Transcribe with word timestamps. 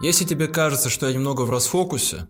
Если 0.00 0.24
тебе 0.24 0.46
кажется, 0.46 0.90
что 0.90 1.08
я 1.08 1.12
немного 1.12 1.42
в 1.42 1.50
расфокусе, 1.50 2.28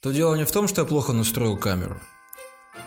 то 0.00 0.12
дело 0.12 0.34
не 0.34 0.44
в 0.44 0.52
том, 0.52 0.68
что 0.68 0.82
я 0.82 0.86
плохо 0.86 1.14
настроил 1.14 1.56
камеру, 1.56 1.98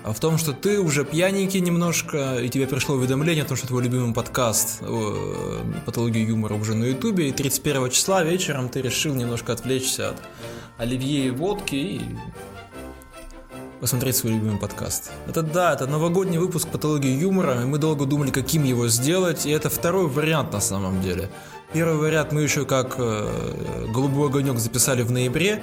а 0.04 0.13
в 0.13 0.20
том, 0.20 0.38
что 0.38 0.54
ты 0.54 0.80
уже 0.80 1.05
пьяненький 1.05 1.59
немножко, 1.59 2.38
и 2.38 2.50
тебе 2.50 2.67
пришло 2.67 2.96
уведомление 2.96 3.43
о 3.43 3.48
том, 3.48 3.58
что 3.58 3.66
твой 3.66 3.83
любимый 3.83 4.14
подкаст 4.14 4.77
э, 4.82 5.64
«Патология 5.88 6.24
юмора» 6.24 6.53
уже 6.53 6.75
на 6.75 6.83
ютубе, 6.83 7.30
и 7.30 7.32
31 7.32 7.90
числа 7.90 8.23
вечером 8.23 8.70
ты 8.70 8.82
решил 8.82 9.16
немножко 9.16 9.54
отвлечься 9.54 10.12
от 10.12 10.21
оливье 10.78 11.26
и 11.26 11.32
водки 11.32 11.76
и 11.76 12.02
посмотреть 13.82 14.18
свой 14.18 14.34
любимый 14.34 14.60
подкаст. 14.60 15.12
Это 15.28 15.42
да, 15.42 15.73
это 15.73 15.88
новогодний 15.88 16.38
выпуск 16.38 16.68
«Патологии 16.68 17.18
юмора», 17.18 17.64
и 17.64 17.66
мы 17.66 17.80
долго 17.80 18.05
думали, 18.05 18.30
каким 18.30 18.64
его 18.64 18.88
сделать, 18.88 19.48
и 19.48 19.50
это 19.50 19.71
второй 19.71 20.07
вариант 20.07 20.54
на 20.54 20.62
самом 20.62 21.02
деле. 21.02 21.32
Первый 21.76 21.98
вариант 21.98 22.32
мы 22.32 22.42
еще 22.42 22.64
как 22.64 22.96
э, 23.00 23.88
«Голубой 23.94 24.30
огонек» 24.30 24.60
записали 24.60 25.02
в 25.02 25.11
ноябре, 25.11 25.61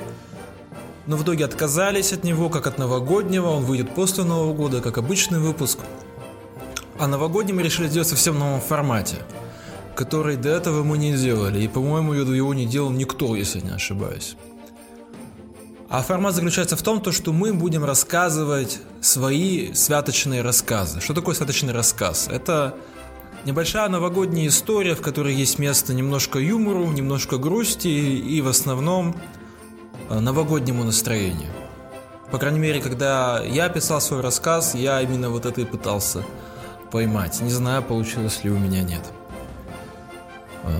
но 1.06 1.16
в 1.16 1.22
итоге 1.22 1.46
отказались 1.46 2.12
от 2.12 2.22
него, 2.22 2.50
как 2.50 2.66
от 2.66 2.76
новогоднего, 2.76 3.46
он 3.46 3.64
выйдет 3.64 3.94
после 3.94 4.22
Нового 4.22 4.52
года, 4.52 4.82
как 4.82 4.98
обычный 4.98 5.38
выпуск. 5.38 5.78
А 6.98 7.06
новогодний 7.06 7.54
мы 7.54 7.62
решили 7.62 7.88
сделать 7.88 8.08
совсем 8.08 8.38
новом 8.38 8.60
формате, 8.60 9.20
который 9.94 10.36
до 10.36 10.50
этого 10.50 10.84
мы 10.84 10.98
не 10.98 11.14
делали, 11.14 11.62
и, 11.62 11.66
по-моему, 11.66 12.12
его 12.12 12.52
не 12.52 12.66
делал 12.66 12.90
никто, 12.90 13.34
если 13.34 13.60
не 13.60 13.70
ошибаюсь. 13.70 14.36
А 15.88 16.02
формат 16.02 16.34
заключается 16.34 16.76
в 16.76 16.82
том, 16.82 17.00
то, 17.00 17.10
что 17.10 17.32
мы 17.32 17.54
будем 17.54 17.86
рассказывать 17.86 18.80
свои 19.00 19.72
святочные 19.72 20.42
рассказы. 20.42 21.00
Что 21.00 21.14
такое 21.14 21.34
святочный 21.34 21.72
рассказ? 21.72 22.28
Это 22.30 22.74
небольшая 23.44 23.88
новогодняя 23.88 24.46
история, 24.46 24.94
в 24.94 25.02
которой 25.02 25.34
есть 25.34 25.58
место 25.58 25.94
немножко 25.94 26.38
юмору, 26.38 26.86
немножко 26.92 27.38
грусти 27.38 27.88
и 27.88 28.40
в 28.40 28.48
основном 28.48 29.16
э, 30.08 30.18
новогоднему 30.18 30.84
настроению. 30.84 31.50
По 32.30 32.38
крайней 32.38 32.60
мере, 32.60 32.80
когда 32.80 33.42
я 33.42 33.68
писал 33.68 34.00
свой 34.00 34.20
рассказ, 34.20 34.74
я 34.74 35.00
именно 35.02 35.30
вот 35.30 35.44
это 35.44 35.60
и 35.60 35.64
пытался 35.64 36.24
поймать. 36.90 37.40
Не 37.40 37.50
знаю, 37.50 37.82
получилось 37.82 38.44
ли 38.44 38.50
у 38.50 38.58
меня 38.58 38.82
нет. 38.82 39.02
Э, 40.64 40.70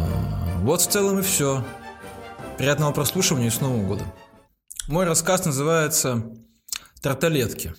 вот 0.61 0.81
в 0.81 0.87
целом 0.89 1.19
и 1.19 1.23
все. 1.23 1.65
Приятного 2.59 2.93
прослушивания 2.93 3.49
и 3.49 3.51
с 3.51 3.61
Новым 3.61 3.87
годом. 3.87 4.07
Мой 4.89 5.05
рассказ 5.05 5.45
называется 5.45 6.23
«Тарталетки». 7.01 7.75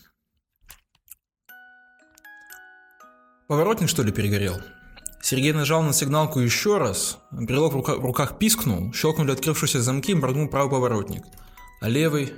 Поворотник, 3.54 3.88
что 3.88 4.02
ли, 4.02 4.12
перегорел? 4.12 4.60
Сергей 5.22 5.54
нажал 5.54 5.84
на 5.84 5.94
сигналку 5.94 6.40
еще 6.40 6.80
раз, 6.80 7.20
брелок 7.30 7.74
в, 7.74 7.76
рука- 7.76 7.98
в 7.98 8.04
руках 8.04 8.40
пискнул, 8.40 8.92
щелкнули 8.94 9.32
открывшиеся 9.32 9.80
замки 9.80 10.14
и 10.14 10.16
моргнул 10.16 10.48
правый 10.48 10.72
поворотник. 10.72 11.24
А 11.80 11.88
левый... 11.88 12.34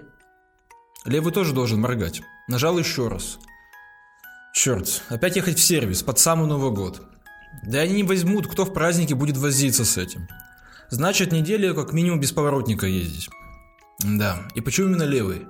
Левый 1.05 1.31
тоже 1.31 1.53
должен 1.53 1.79
моргать. 1.79 2.21
Нажал 2.49 2.77
еще 2.77 3.07
раз. 3.07 3.39
Черт, 4.53 5.03
опять 5.07 5.37
ехать 5.37 5.57
в 5.57 5.63
сервис 5.63 6.03
под 6.03 6.19
самый 6.19 6.49
Новый 6.49 6.71
год. 6.71 7.01
Да 7.63 7.79
они 7.79 7.93
не 7.93 8.03
возьмут, 8.03 8.47
кто 8.47 8.65
в 8.65 8.73
празднике 8.73 9.15
будет 9.15 9.37
возиться 9.37 9.85
с 9.85 9.95
этим. 9.95 10.27
Значит, 10.89 11.31
неделю 11.31 11.75
как 11.75 11.93
минимум 11.93 12.19
без 12.19 12.33
поворотника 12.33 12.87
ездить. 12.87 13.29
Да, 13.99 14.45
и 14.53 14.59
почему 14.59 14.89
именно 14.89 15.03
левый? 15.03 15.47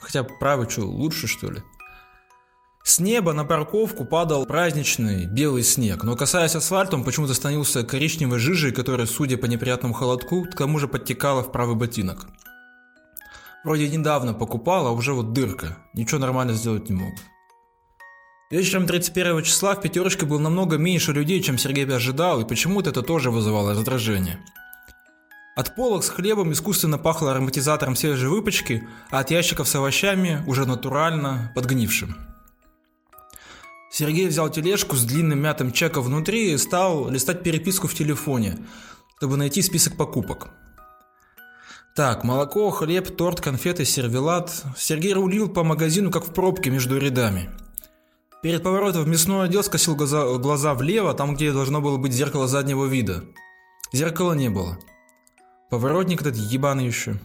Хотя 0.00 0.22
правый 0.22 0.70
что, 0.70 0.82
лучше 0.82 1.26
что 1.26 1.50
ли? 1.50 1.64
С 2.82 2.98
неба 2.98 3.32
на 3.32 3.44
парковку 3.44 4.04
падал 4.04 4.46
праздничный 4.46 5.26
белый 5.26 5.62
снег, 5.62 6.02
но 6.02 6.16
касаясь 6.16 6.56
асфальта, 6.56 6.96
он 6.96 7.04
почему-то 7.04 7.34
становился 7.34 7.84
коричневой 7.84 8.38
жижей, 8.38 8.72
которая, 8.72 9.06
судя 9.06 9.36
по 9.36 9.46
неприятному 9.46 9.94
холодку, 9.94 10.44
к 10.44 10.56
тому 10.56 10.78
же 10.78 10.88
подтекала 10.88 11.42
в 11.42 11.52
правый 11.52 11.76
ботинок. 11.76 12.26
Вроде 13.62 13.88
недавно 13.88 14.32
покупал, 14.32 14.86
а 14.86 14.92
уже 14.92 15.12
вот 15.12 15.32
дырка. 15.32 15.76
Ничего 15.92 16.18
нормально 16.18 16.54
сделать 16.54 16.88
не 16.88 16.96
мог. 16.96 17.12
Вечером 18.50 18.86
31 18.86 19.44
числа 19.44 19.74
в 19.74 19.82
пятерочке 19.82 20.26
было 20.26 20.38
намного 20.38 20.76
меньше 20.76 21.12
людей, 21.12 21.40
чем 21.42 21.58
Сергей 21.58 21.86
ожидал, 21.86 22.40
и 22.40 22.48
почему-то 22.48 22.90
это 22.90 23.02
тоже 23.02 23.30
вызывало 23.30 23.72
раздражение. 23.72 24.40
От 25.54 25.76
полок 25.76 26.02
с 26.02 26.08
хлебом 26.08 26.52
искусственно 26.52 26.96
пахло 26.96 27.32
ароматизатором 27.32 27.94
свежей 27.94 28.30
выпечки, 28.30 28.88
а 29.10 29.20
от 29.20 29.30
ящиков 29.30 29.68
с 29.68 29.74
овощами 29.74 30.42
уже 30.46 30.66
натурально 30.66 31.52
подгнившим. 31.54 32.16
Сергей 33.90 34.28
взял 34.28 34.48
тележку 34.48 34.96
с 34.96 35.04
длинным 35.04 35.40
мятым 35.40 35.72
чеком 35.72 36.04
внутри 36.04 36.52
и 36.52 36.58
стал 36.58 37.10
листать 37.10 37.42
переписку 37.42 37.88
в 37.88 37.94
телефоне, 37.94 38.58
чтобы 39.16 39.36
найти 39.36 39.62
список 39.62 39.96
покупок. 39.96 40.50
Так, 41.96 42.22
молоко, 42.22 42.70
хлеб, 42.70 43.16
торт, 43.16 43.40
конфеты, 43.40 43.84
сервелат. 43.84 44.64
Сергей 44.76 45.12
рулил 45.12 45.48
по 45.48 45.64
магазину, 45.64 46.10
как 46.10 46.24
в 46.24 46.32
пробке 46.32 46.70
между 46.70 46.98
рядами. 46.98 47.50
Перед 48.42 48.62
поворотом 48.62 49.02
в 49.02 49.08
мясной 49.08 49.46
отдел 49.46 49.62
скосил 49.64 49.96
глаза, 49.96 50.24
глаза 50.38 50.74
влево, 50.74 51.12
там, 51.12 51.34
где 51.34 51.52
должно 51.52 51.80
было 51.80 51.98
быть 51.98 52.12
зеркало 52.12 52.46
заднего 52.46 52.86
вида. 52.86 53.24
Зеркала 53.92 54.32
не 54.32 54.48
было. 54.48 54.78
Поворотник 55.68 56.22
этот 56.22 56.36
ебаный 56.36 56.86
еще. 56.86 57.18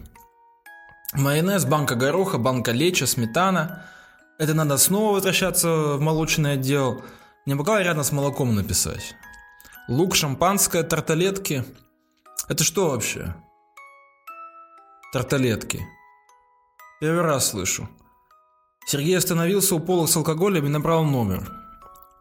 Майонез, 1.14 1.64
банка 1.64 1.94
гороха, 1.94 2.38
банка 2.38 2.72
леча, 2.72 3.06
сметана. 3.06 3.86
Это 4.38 4.52
надо 4.52 4.76
снова 4.76 5.14
возвращаться 5.14 5.68
в 5.96 6.00
молочный 6.00 6.52
отдел. 6.52 7.02
Не 7.46 7.54
могла 7.54 7.82
рядом 7.82 8.04
с 8.04 8.12
молоком 8.12 8.54
написать. 8.54 9.14
Лук, 9.88 10.14
шампанское, 10.14 10.82
тарталетки. 10.82 11.64
Это 12.48 12.62
что 12.62 12.90
вообще? 12.90 13.34
Тарталетки. 15.12 15.86
Первый 17.00 17.22
раз 17.22 17.50
слышу. 17.50 17.88
Сергей 18.86 19.16
остановился 19.16 19.74
у 19.74 19.80
полок 19.80 20.08
с 20.08 20.16
алкоголем 20.16 20.66
и 20.66 20.68
набрал 20.68 21.04
номер. 21.04 21.50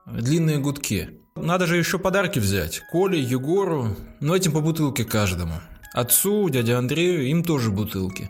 Длинные 0.05 0.59
гудки. 0.59 1.19
Надо 1.35 1.67
же 1.67 1.75
еще 1.75 1.99
подарки 1.99 2.39
взять. 2.39 2.81
Коле, 2.91 3.19
Егору, 3.19 3.95
но 4.21 4.35
этим 4.35 4.53
по 4.53 4.61
бутылке 4.61 5.03
каждому. 5.03 5.55
Отцу, 5.91 6.49
дяде 6.49 6.75
Андрею, 6.75 7.27
им 7.27 7.43
тоже 7.43 7.71
бутылки. 7.71 8.29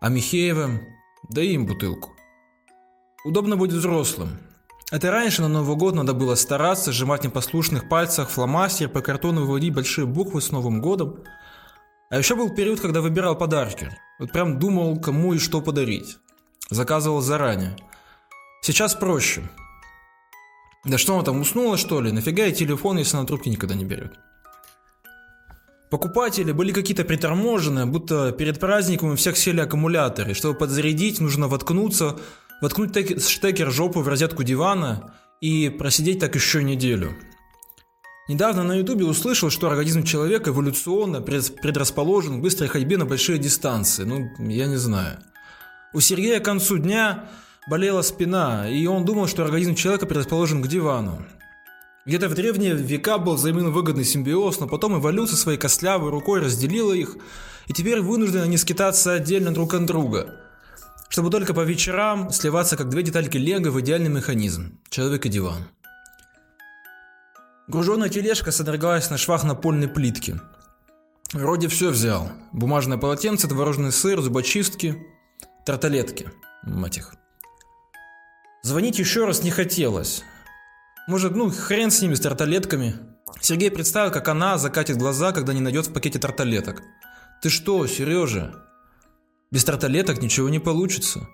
А 0.00 0.08
Михеевым, 0.08 0.80
да 1.28 1.42
им 1.42 1.66
бутылку. 1.66 2.16
Удобно 3.24 3.56
будет 3.56 3.74
взрослым. 3.74 4.38
Это 4.90 5.10
раньше 5.10 5.42
на 5.42 5.48
Новый 5.48 5.76
год 5.76 5.94
надо 5.94 6.14
было 6.14 6.34
стараться, 6.34 6.90
сжимать 6.90 7.22
непослушных 7.22 7.88
пальцах 7.88 8.30
фломастер, 8.30 8.88
по 8.88 9.02
картону 9.02 9.42
выводить 9.42 9.74
большие 9.74 10.06
буквы 10.06 10.40
с 10.40 10.50
Новым 10.50 10.80
годом. 10.80 11.22
А 12.08 12.18
еще 12.18 12.34
был 12.34 12.54
период, 12.54 12.80
когда 12.80 13.00
выбирал 13.00 13.36
подарки. 13.36 13.96
Вот 14.18 14.32
прям 14.32 14.58
думал, 14.58 14.98
кому 15.00 15.34
и 15.34 15.38
что 15.38 15.60
подарить. 15.60 16.18
Заказывал 16.70 17.20
заранее. 17.20 17.76
Сейчас 18.62 18.94
проще. 18.94 19.42
Да 20.84 20.96
что 20.96 21.14
она 21.14 21.22
там, 21.22 21.40
уснула 21.40 21.76
что 21.76 22.00
ли? 22.00 22.10
Нафига 22.10 22.46
и 22.46 22.52
телефон, 22.52 22.98
если 22.98 23.16
она 23.16 23.26
трубки 23.26 23.50
никогда 23.50 23.74
не 23.74 23.84
берет? 23.84 24.18
Покупатели 25.90 26.52
были 26.52 26.72
какие-то 26.72 27.04
приторможенные, 27.04 27.84
будто 27.84 28.32
перед 28.32 28.58
праздником 28.58 29.12
у 29.12 29.16
всех 29.16 29.36
сели 29.36 29.60
аккумуляторы. 29.60 30.34
Чтобы 30.34 30.58
подзарядить, 30.58 31.20
нужно 31.20 31.48
воткнуться, 31.48 32.16
воткнуть 32.60 33.22
штекер 33.22 33.70
жопу 33.70 34.00
в 34.00 34.08
розетку 34.08 34.42
дивана 34.42 35.14
и 35.40 35.68
просидеть 35.68 36.20
так 36.20 36.34
еще 36.34 36.62
неделю. 36.62 37.16
Недавно 38.28 38.62
на 38.62 38.74
ютубе 38.74 39.04
услышал, 39.06 39.50
что 39.50 39.68
организм 39.68 40.04
человека 40.04 40.50
эволюционно 40.50 41.20
предрасположен 41.20 42.38
к 42.38 42.42
быстрой 42.42 42.68
ходьбе 42.68 42.96
на 42.96 43.04
большие 43.04 43.38
дистанции. 43.38 44.04
Ну, 44.04 44.28
я 44.38 44.66
не 44.66 44.76
знаю. 44.76 45.18
У 45.92 46.00
Сергея 46.00 46.38
к 46.38 46.44
концу 46.44 46.78
дня 46.78 47.28
болела 47.68 48.02
спина, 48.02 48.70
и 48.70 48.86
он 48.86 49.04
думал, 49.04 49.26
что 49.26 49.44
организм 49.44 49.74
человека 49.74 50.06
предрасположен 50.06 50.62
к 50.62 50.68
дивану. 50.68 51.26
Где-то 52.06 52.28
в 52.28 52.34
древние 52.34 52.74
века 52.74 53.18
был 53.18 53.34
взаимовыгодный 53.34 54.04
симбиоз, 54.04 54.60
но 54.60 54.68
потом 54.68 54.98
эволюция 54.98 55.36
своей 55.36 55.58
костлявой 55.58 56.10
рукой 56.10 56.40
разделила 56.40 56.92
их, 56.92 57.16
и 57.66 57.72
теперь 57.72 58.00
вынуждены 58.00 58.42
они 58.42 58.56
скитаться 58.56 59.12
отдельно 59.12 59.52
друг 59.52 59.74
от 59.74 59.86
друга, 59.86 60.36
чтобы 61.10 61.28
только 61.28 61.52
по 61.52 61.60
вечерам 61.60 62.30
сливаться 62.30 62.76
как 62.76 62.88
две 62.88 63.02
детальки 63.02 63.36
лего 63.36 63.70
в 63.70 63.80
идеальный 63.80 64.08
механизм– 64.08 64.78
человек 64.90 65.26
и 65.26 65.28
диван. 65.28 65.68
Груженная 67.66 68.08
тележка 68.08 68.52
содрогалась 68.52 69.10
на 69.10 69.18
швах 69.18 69.44
напольной 69.44 69.88
плитки. 69.88 70.40
Вроде 71.32 71.68
все 71.68 71.90
взял. 71.90 72.30
Бумажное 72.52 72.96
полотенце, 72.96 73.48
творожный 73.48 73.92
сыр, 73.92 74.20
зубочистки, 74.20 74.96
тарталетки. 75.66 76.30
Мать 76.62 76.98
их. 76.98 77.14
Звонить 78.62 78.98
еще 78.98 79.24
раз 79.24 79.42
не 79.42 79.50
хотелось. 79.50 80.22
Может, 81.08 81.34
ну, 81.34 81.50
хрен 81.50 81.90
с 81.90 82.02
ними, 82.02 82.14
с 82.14 82.20
тарталетками. 82.20 82.94
Сергей 83.40 83.70
представил, 83.70 84.12
как 84.12 84.28
она 84.28 84.58
закатит 84.58 84.96
глаза, 84.96 85.32
когда 85.32 85.52
не 85.52 85.60
найдет 85.60 85.88
в 85.88 85.92
пакете 85.92 86.18
тарталеток. 86.18 86.82
Ты 87.42 87.50
что, 87.50 87.86
Сережа? 87.86 88.69
Без 89.50 89.64
тарталеток 89.64 90.22
ничего 90.22 90.48
не 90.48 90.60
получится. 90.60 91.28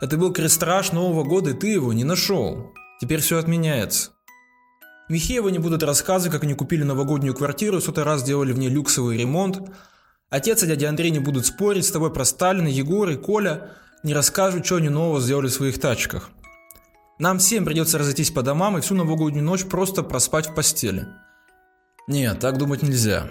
Это 0.00 0.16
был 0.16 0.32
крестраж 0.32 0.92
Нового 0.92 1.22
года, 1.24 1.50
и 1.50 1.54
ты 1.54 1.68
его 1.68 1.92
не 1.92 2.04
нашел. 2.04 2.72
Теперь 3.00 3.20
все 3.20 3.38
отменяется. 3.38 4.12
Михеевы 5.08 5.52
не 5.52 5.58
будут 5.58 5.82
рассказывать, 5.82 6.32
как 6.32 6.44
они 6.44 6.54
купили 6.54 6.82
новогоднюю 6.82 7.34
квартиру, 7.34 7.80
сотый 7.80 8.04
раз 8.04 8.22
делали 8.22 8.52
в 8.52 8.58
ней 8.58 8.68
люксовый 8.68 9.16
ремонт. 9.18 9.70
Отец 10.30 10.62
и 10.62 10.66
дядя 10.66 10.88
Андрей 10.88 11.10
не 11.10 11.18
будут 11.18 11.46
спорить 11.46 11.86
с 11.86 11.90
тобой 11.90 12.12
про 12.12 12.24
Сталина, 12.24 12.68
Егора 12.68 13.14
и 13.14 13.16
Коля, 13.16 13.70
не 14.02 14.14
расскажут, 14.14 14.66
что 14.66 14.76
они 14.76 14.88
нового 14.88 15.20
сделали 15.20 15.48
в 15.48 15.52
своих 15.52 15.80
тачках. 15.80 16.30
Нам 17.18 17.38
всем 17.38 17.64
придется 17.64 17.98
разойтись 17.98 18.30
по 18.30 18.42
домам 18.42 18.78
и 18.78 18.80
всю 18.80 18.94
новогоднюю 18.94 19.44
ночь 19.44 19.64
просто 19.64 20.02
проспать 20.02 20.48
в 20.48 20.54
постели. 20.54 21.06
Нет, 22.06 22.38
так 22.38 22.58
думать 22.58 22.82
нельзя. 22.82 23.30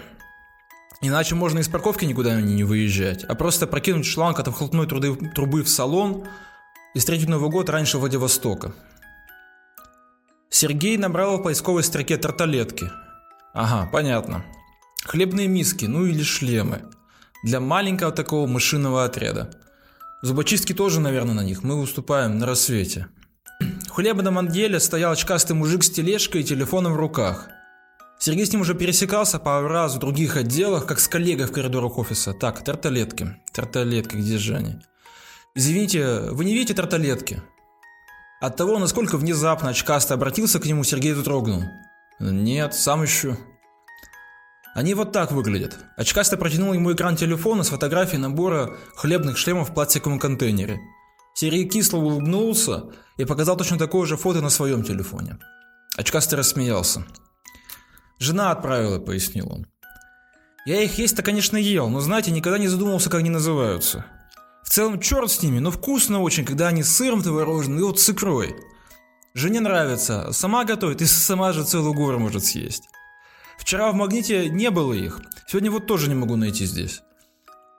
Иначе 1.00 1.34
можно 1.34 1.60
из 1.60 1.68
парковки 1.68 2.04
никуда 2.04 2.40
не 2.40 2.64
выезжать, 2.64 3.24
а 3.24 3.34
просто 3.34 3.66
прокинуть 3.66 4.06
шланг 4.06 4.40
от 4.40 4.48
выхлопной 4.48 4.86
трубы 4.86 5.62
в 5.62 5.68
салон 5.68 6.24
и 6.94 6.98
встретить 6.98 7.28
Новый 7.28 7.50
год 7.50 7.70
раньше 7.70 7.98
Владивостока. 7.98 8.74
Сергей 10.50 10.96
набрал 10.96 11.38
в 11.38 11.42
поисковой 11.42 11.84
строке 11.84 12.16
тарталетки. 12.16 12.90
Ага, 13.54 13.88
понятно. 13.92 14.44
Хлебные 15.04 15.46
миски, 15.46 15.84
ну 15.84 16.04
или 16.04 16.22
шлемы. 16.22 16.82
Для 17.44 17.60
маленького 17.60 18.10
такого 18.10 18.48
мышиного 18.48 19.04
отряда. 19.04 19.50
Зубочистки 20.22 20.72
тоже, 20.72 21.00
наверное, 21.00 21.34
на 21.34 21.44
них. 21.44 21.62
Мы 21.62 21.80
выступаем 21.80 22.38
на 22.38 22.46
рассвете. 22.46 23.06
В 23.60 23.90
хлебном 23.90 24.38
отделе 24.38 24.80
стоял 24.80 25.12
очкастый 25.12 25.54
мужик 25.54 25.84
с 25.84 25.90
тележкой 25.90 26.40
и 26.40 26.44
телефоном 26.44 26.94
в 26.94 26.96
руках. 26.96 27.48
Сергей 28.28 28.44
с 28.44 28.52
ним 28.52 28.60
уже 28.60 28.74
пересекался 28.74 29.38
пару 29.38 29.68
раз 29.68 29.94
в 29.94 30.00
других 30.00 30.36
отделах, 30.36 30.84
как 30.84 31.00
с 31.00 31.08
коллегой 31.08 31.46
в 31.46 31.50
коридорах 31.50 31.96
офиса. 31.96 32.34
Так, 32.34 32.62
тарталетки. 32.62 33.36
Тарталетки, 33.54 34.16
где 34.16 34.36
же 34.36 34.54
они? 34.54 34.74
Извините, 35.54 36.28
вы 36.32 36.44
не 36.44 36.52
видите 36.52 36.74
тарталетки? 36.74 37.42
От 38.42 38.54
того, 38.58 38.78
насколько 38.78 39.16
внезапно 39.16 39.70
очкастый 39.70 40.14
обратился 40.14 40.60
к 40.60 40.66
нему, 40.66 40.84
Сергей 40.84 41.14
вздрогнул. 41.14 41.62
Нет, 42.20 42.74
сам 42.74 43.02
ищу. 43.02 43.34
Они 44.74 44.92
вот 44.92 45.12
так 45.12 45.32
выглядят. 45.32 45.78
Очкастый 45.96 46.38
протянул 46.38 46.74
ему 46.74 46.92
экран 46.92 47.16
телефона 47.16 47.62
с 47.62 47.70
фотографией 47.70 48.20
набора 48.20 48.76
хлебных 48.94 49.38
шлемов 49.38 49.70
в 49.70 49.72
пластиковом 49.72 50.18
контейнере. 50.18 50.78
Сергей 51.32 51.66
кисло 51.66 51.96
улыбнулся 51.96 52.90
и 53.16 53.24
показал 53.24 53.56
точно 53.56 53.78
такое 53.78 54.06
же 54.06 54.18
фото 54.18 54.42
на 54.42 54.50
своем 54.50 54.84
телефоне. 54.84 55.38
Очкастый 55.96 56.36
рассмеялся. 56.36 57.06
«Жена 58.18 58.50
отправила»,— 58.50 58.98
пояснил 59.00 59.52
он. 59.52 59.66
«Я 60.66 60.82
их 60.82 60.98
есть-то, 60.98 61.22
конечно, 61.22 61.56
ел, 61.56 61.88
но, 61.88 62.00
знаете, 62.00 62.30
никогда 62.30 62.58
не 62.58 62.68
задумывался, 62.68 63.10
как 63.10 63.20
они 63.20 63.30
называются. 63.30 64.04
В 64.64 64.70
целом, 64.70 65.00
черт 65.00 65.30
с 65.30 65.42
ними, 65.42 65.60
но 65.60 65.70
вкусно 65.70 66.20
очень, 66.20 66.44
когда 66.44 66.68
они 66.68 66.82
с 66.82 66.94
сыром 66.94 67.22
творожным 67.22 67.78
и 67.78 67.82
вот 67.82 68.00
с 68.00 68.10
икрой. 68.10 68.54
Жене 69.34 69.60
нравится, 69.60 70.32
сама 70.32 70.64
готовит 70.64 71.00
и 71.00 71.06
сама 71.06 71.52
же 71.52 71.64
целую 71.64 71.94
гору 71.94 72.18
может 72.18 72.44
съесть. 72.44 72.88
Вчера 73.58 73.90
в 73.92 73.94
магните 73.94 74.48
не 74.50 74.70
было 74.70 74.92
их, 74.92 75.20
сегодня 75.46 75.70
вот 75.70 75.86
тоже 75.86 76.08
не 76.08 76.14
могу 76.14 76.36
найти 76.36 76.66
здесь. 76.66 77.02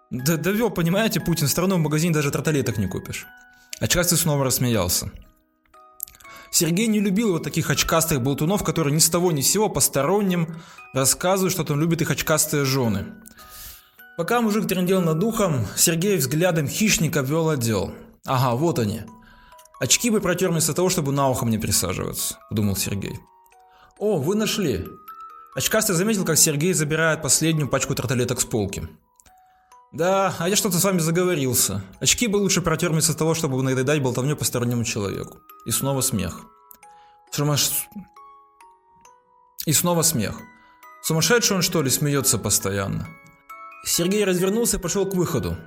Да 0.09 0.37
довел, 0.37 0.71
понимаете, 0.71 1.19
Путин 1.19 1.47
страну 1.47 1.75
в 1.75 1.79
магазине 1.79 2.13
даже 2.13 2.31
тарталеток 2.31 2.77
не 2.77 2.87
купишь. 2.87 3.27
Очкастый 3.79 4.17
снова 4.17 4.43
рассмеялся. 4.43 5.11
Сергей 6.51 6.87
не 6.87 6.99
любил 6.99 7.33
вот 7.33 7.43
таких 7.43 7.69
очкастых 7.69 8.21
болтунов, 8.21 8.63
которые 8.63 8.93
ни 8.93 8.99
с 8.99 9.09
того 9.09 9.31
ни 9.31 9.41
с 9.41 9.51
сего 9.51 9.69
посторонним 9.69 10.55
рассказывают, 10.93 11.53
что 11.53 11.63
там 11.63 11.79
любят 11.79 12.01
их 12.01 12.09
очкастые 12.09 12.65
жены. 12.65 13.05
Пока 14.17 14.41
мужик 14.41 14.67
трендел 14.67 15.01
над 15.01 15.19
духом, 15.19 15.65
Сергей 15.77 16.17
взглядом 16.17 16.67
хищника 16.67 17.21
вел 17.21 17.49
отдел. 17.49 17.93
Ага, 18.25 18.55
вот 18.55 18.79
они. 18.79 19.03
Очки 19.79 20.09
бы 20.09 20.19
протер 20.19 20.51
вместо 20.51 20.73
того, 20.73 20.89
чтобы 20.89 21.11
на 21.13 21.29
ухо 21.29 21.45
мне 21.45 21.57
присаживаться, 21.57 22.37
подумал 22.49 22.75
Сергей. 22.75 23.17
О, 23.97 24.17
вы 24.17 24.35
нашли. 24.35 24.85
Очкастый 25.55 25.95
заметил, 25.95 26.25
как 26.25 26.37
Сергей 26.37 26.73
забирает 26.73 27.21
последнюю 27.21 27.69
пачку 27.69 27.95
тарталеток 27.95 28.41
с 28.41 28.45
полки. 28.45 28.87
Да, 29.91 30.35
а 30.37 30.47
я 30.47 30.55
что-то 30.55 30.77
с 30.77 30.83
вами 30.83 30.99
заговорился. 30.99 31.81
Очки 31.99 32.27
бы 32.27 32.37
лучше 32.37 32.61
протер 32.61 32.91
вместо 32.91 33.17
того, 33.17 33.33
чтобы 33.33 33.61
надоедать 33.63 34.01
болтовню 34.01 34.35
постороннему 34.35 34.83
человеку. 34.83 35.39
И 35.65 35.71
снова 35.71 36.01
смех. 36.01 36.41
Сумаш... 37.31 37.71
И 39.65 39.73
снова 39.73 40.03
смех. 40.03 40.35
Сумасшедший 41.01 41.55
он 41.55 41.63
что 41.63 41.81
ли 41.81 41.89
смеется 41.89 42.37
постоянно? 42.37 43.07
Сергей 43.83 44.23
развернулся 44.25 44.77
и 44.77 44.79
пошел 44.79 45.05
к 45.07 45.15
выходу. 45.15 45.57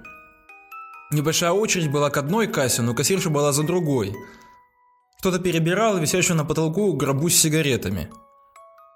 Небольшая 1.10 1.52
очередь 1.52 1.90
была 1.90 2.10
к 2.10 2.16
одной 2.16 2.46
кассе, 2.46 2.82
но 2.82 2.94
кассирша 2.94 3.28
была 3.28 3.52
за 3.52 3.64
другой. 3.64 4.14
Кто-то 5.18 5.40
перебирал 5.40 5.98
висящую 5.98 6.36
на 6.36 6.44
потолку 6.44 6.92
гробу 6.92 7.28
с 7.28 7.34
сигаретами. 7.34 8.10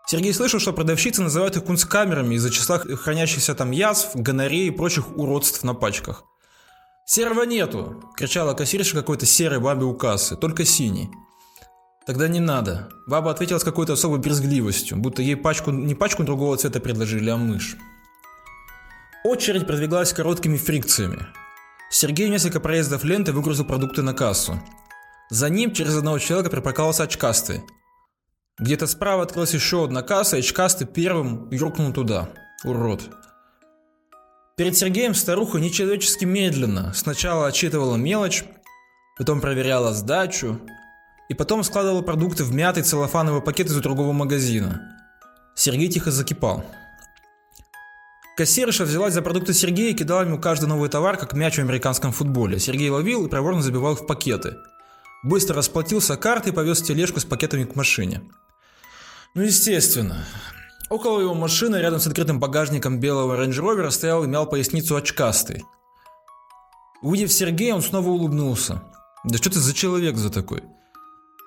Сергей 0.08 0.32
слышал, 0.32 0.60
что 0.60 0.72
продавщицы 0.72 1.20
называют 1.20 1.56
их 1.56 1.64
кунсткамерами 1.64 2.36
из-за 2.36 2.50
числа 2.50 2.78
хранящихся 2.78 3.56
там 3.56 3.72
язв, 3.72 4.10
гонореи 4.14 4.66
и 4.66 4.70
прочих 4.70 5.16
уродств 5.16 5.64
на 5.64 5.74
пачках. 5.74 6.24
«Серого 7.04 7.42
нету!»– 7.42 8.04
кричала 8.16 8.54
кассирша 8.54 8.94
какой-то 8.96 9.26
серой 9.26 9.58
бабе 9.58 9.84
у 9.84 9.94
кассы, 9.94 10.36
только 10.36 10.64
синий. 10.64 11.10
«Тогда 12.06 12.28
не 12.28 12.38
надо». 12.38 12.88
Баба 13.08 13.32
ответила 13.32 13.58
с 13.58 13.64
какой-то 13.64 13.94
особой 13.94 14.20
брезгливостью, 14.20 14.96
будто 14.96 15.22
ей 15.22 15.36
пачку, 15.36 15.72
не 15.72 15.96
пачку 15.96 16.22
другого 16.22 16.56
цвета 16.56 16.78
предложили, 16.78 17.30
а 17.30 17.36
мышь. 17.36 17.76
Очередь 19.24 19.66
продвигалась 19.66 20.12
короткими 20.12 20.56
фрикциями. 20.56 21.26
Сергей 21.90 22.28
несколько 22.28 22.60
проездов 22.60 23.02
ленты 23.02 23.32
выгрузил 23.32 23.64
продукты 23.64 24.02
на 24.02 24.14
кассу. 24.14 24.60
За 25.30 25.48
ним 25.48 25.72
через 25.72 25.96
одного 25.96 26.20
человека 26.20 26.50
припарковался 26.50 27.02
очкастый. 27.02 27.62
Где-то 28.58 28.86
справа 28.86 29.22
открылась 29.22 29.52
еще 29.52 29.84
одна 29.84 30.02
касса, 30.02 30.36
и 30.36 30.40
очкастый 30.40 30.86
первым 30.86 31.48
юркнул 31.50 31.92
туда. 31.92 32.30
Урод. 32.64 33.02
Перед 34.56 34.76
Сергеем 34.76 35.14
старуха 35.14 35.58
нечеловечески 35.58 36.24
медленно 36.24 36.92
сначала 36.94 37.46
отчитывала 37.46 37.96
мелочь, 37.96 38.44
потом 39.18 39.42
проверяла 39.42 39.92
сдачу, 39.92 40.58
и 41.28 41.34
потом 41.34 41.62
складывала 41.64 42.00
продукты 42.00 42.44
в 42.44 42.54
мятый 42.54 42.82
целлофановый 42.82 43.42
пакет 43.42 43.66
из 43.66 43.76
другого 43.76 44.12
магазина. 44.12 44.80
Сергей 45.54 45.88
тихо 45.88 46.10
закипал. 46.10 46.64
Кассирша 48.36 48.84
взялась 48.84 49.14
за 49.14 49.22
продукты 49.22 49.52
Сергея 49.52 49.90
и 49.90 49.94
кидала 49.94 50.22
ему 50.22 50.38
каждый 50.38 50.66
новый 50.66 50.88
товар, 50.88 51.18
как 51.18 51.34
мяч 51.34 51.56
в 51.56 51.60
американском 51.60 52.12
футболе. 52.12 52.58
Сергей 52.58 52.88
ловил 52.88 53.26
и 53.26 53.30
проворно 53.30 53.62
забивал 53.62 53.96
в 53.96 54.06
пакеты. 54.06 54.56
Быстро 55.22 55.56
расплатился 55.56 56.16
картой 56.16 56.52
и 56.52 56.54
повез 56.54 56.80
тележку 56.80 57.20
с 57.20 57.24
пакетами 57.24 57.64
к 57.64 57.74
машине. 57.74 58.22
Ну, 59.36 59.42
естественно. 59.42 60.24
Около 60.88 61.20
его 61.20 61.34
машины, 61.34 61.76
рядом 61.76 62.00
с 62.00 62.06
открытым 62.06 62.40
багажником 62.40 63.00
белого 63.00 63.44
Rover, 63.44 63.90
стоял 63.90 64.24
и 64.24 64.26
мял 64.26 64.48
поясницу 64.48 64.96
очкастый. 64.96 65.62
Увидев 67.02 67.30
Сергея, 67.30 67.74
он 67.74 67.82
снова 67.82 68.08
улыбнулся. 68.08 68.82
Да 69.24 69.36
что 69.36 69.50
ты 69.50 69.58
за 69.58 69.74
человек 69.74 70.16
за 70.16 70.30
такой? 70.30 70.62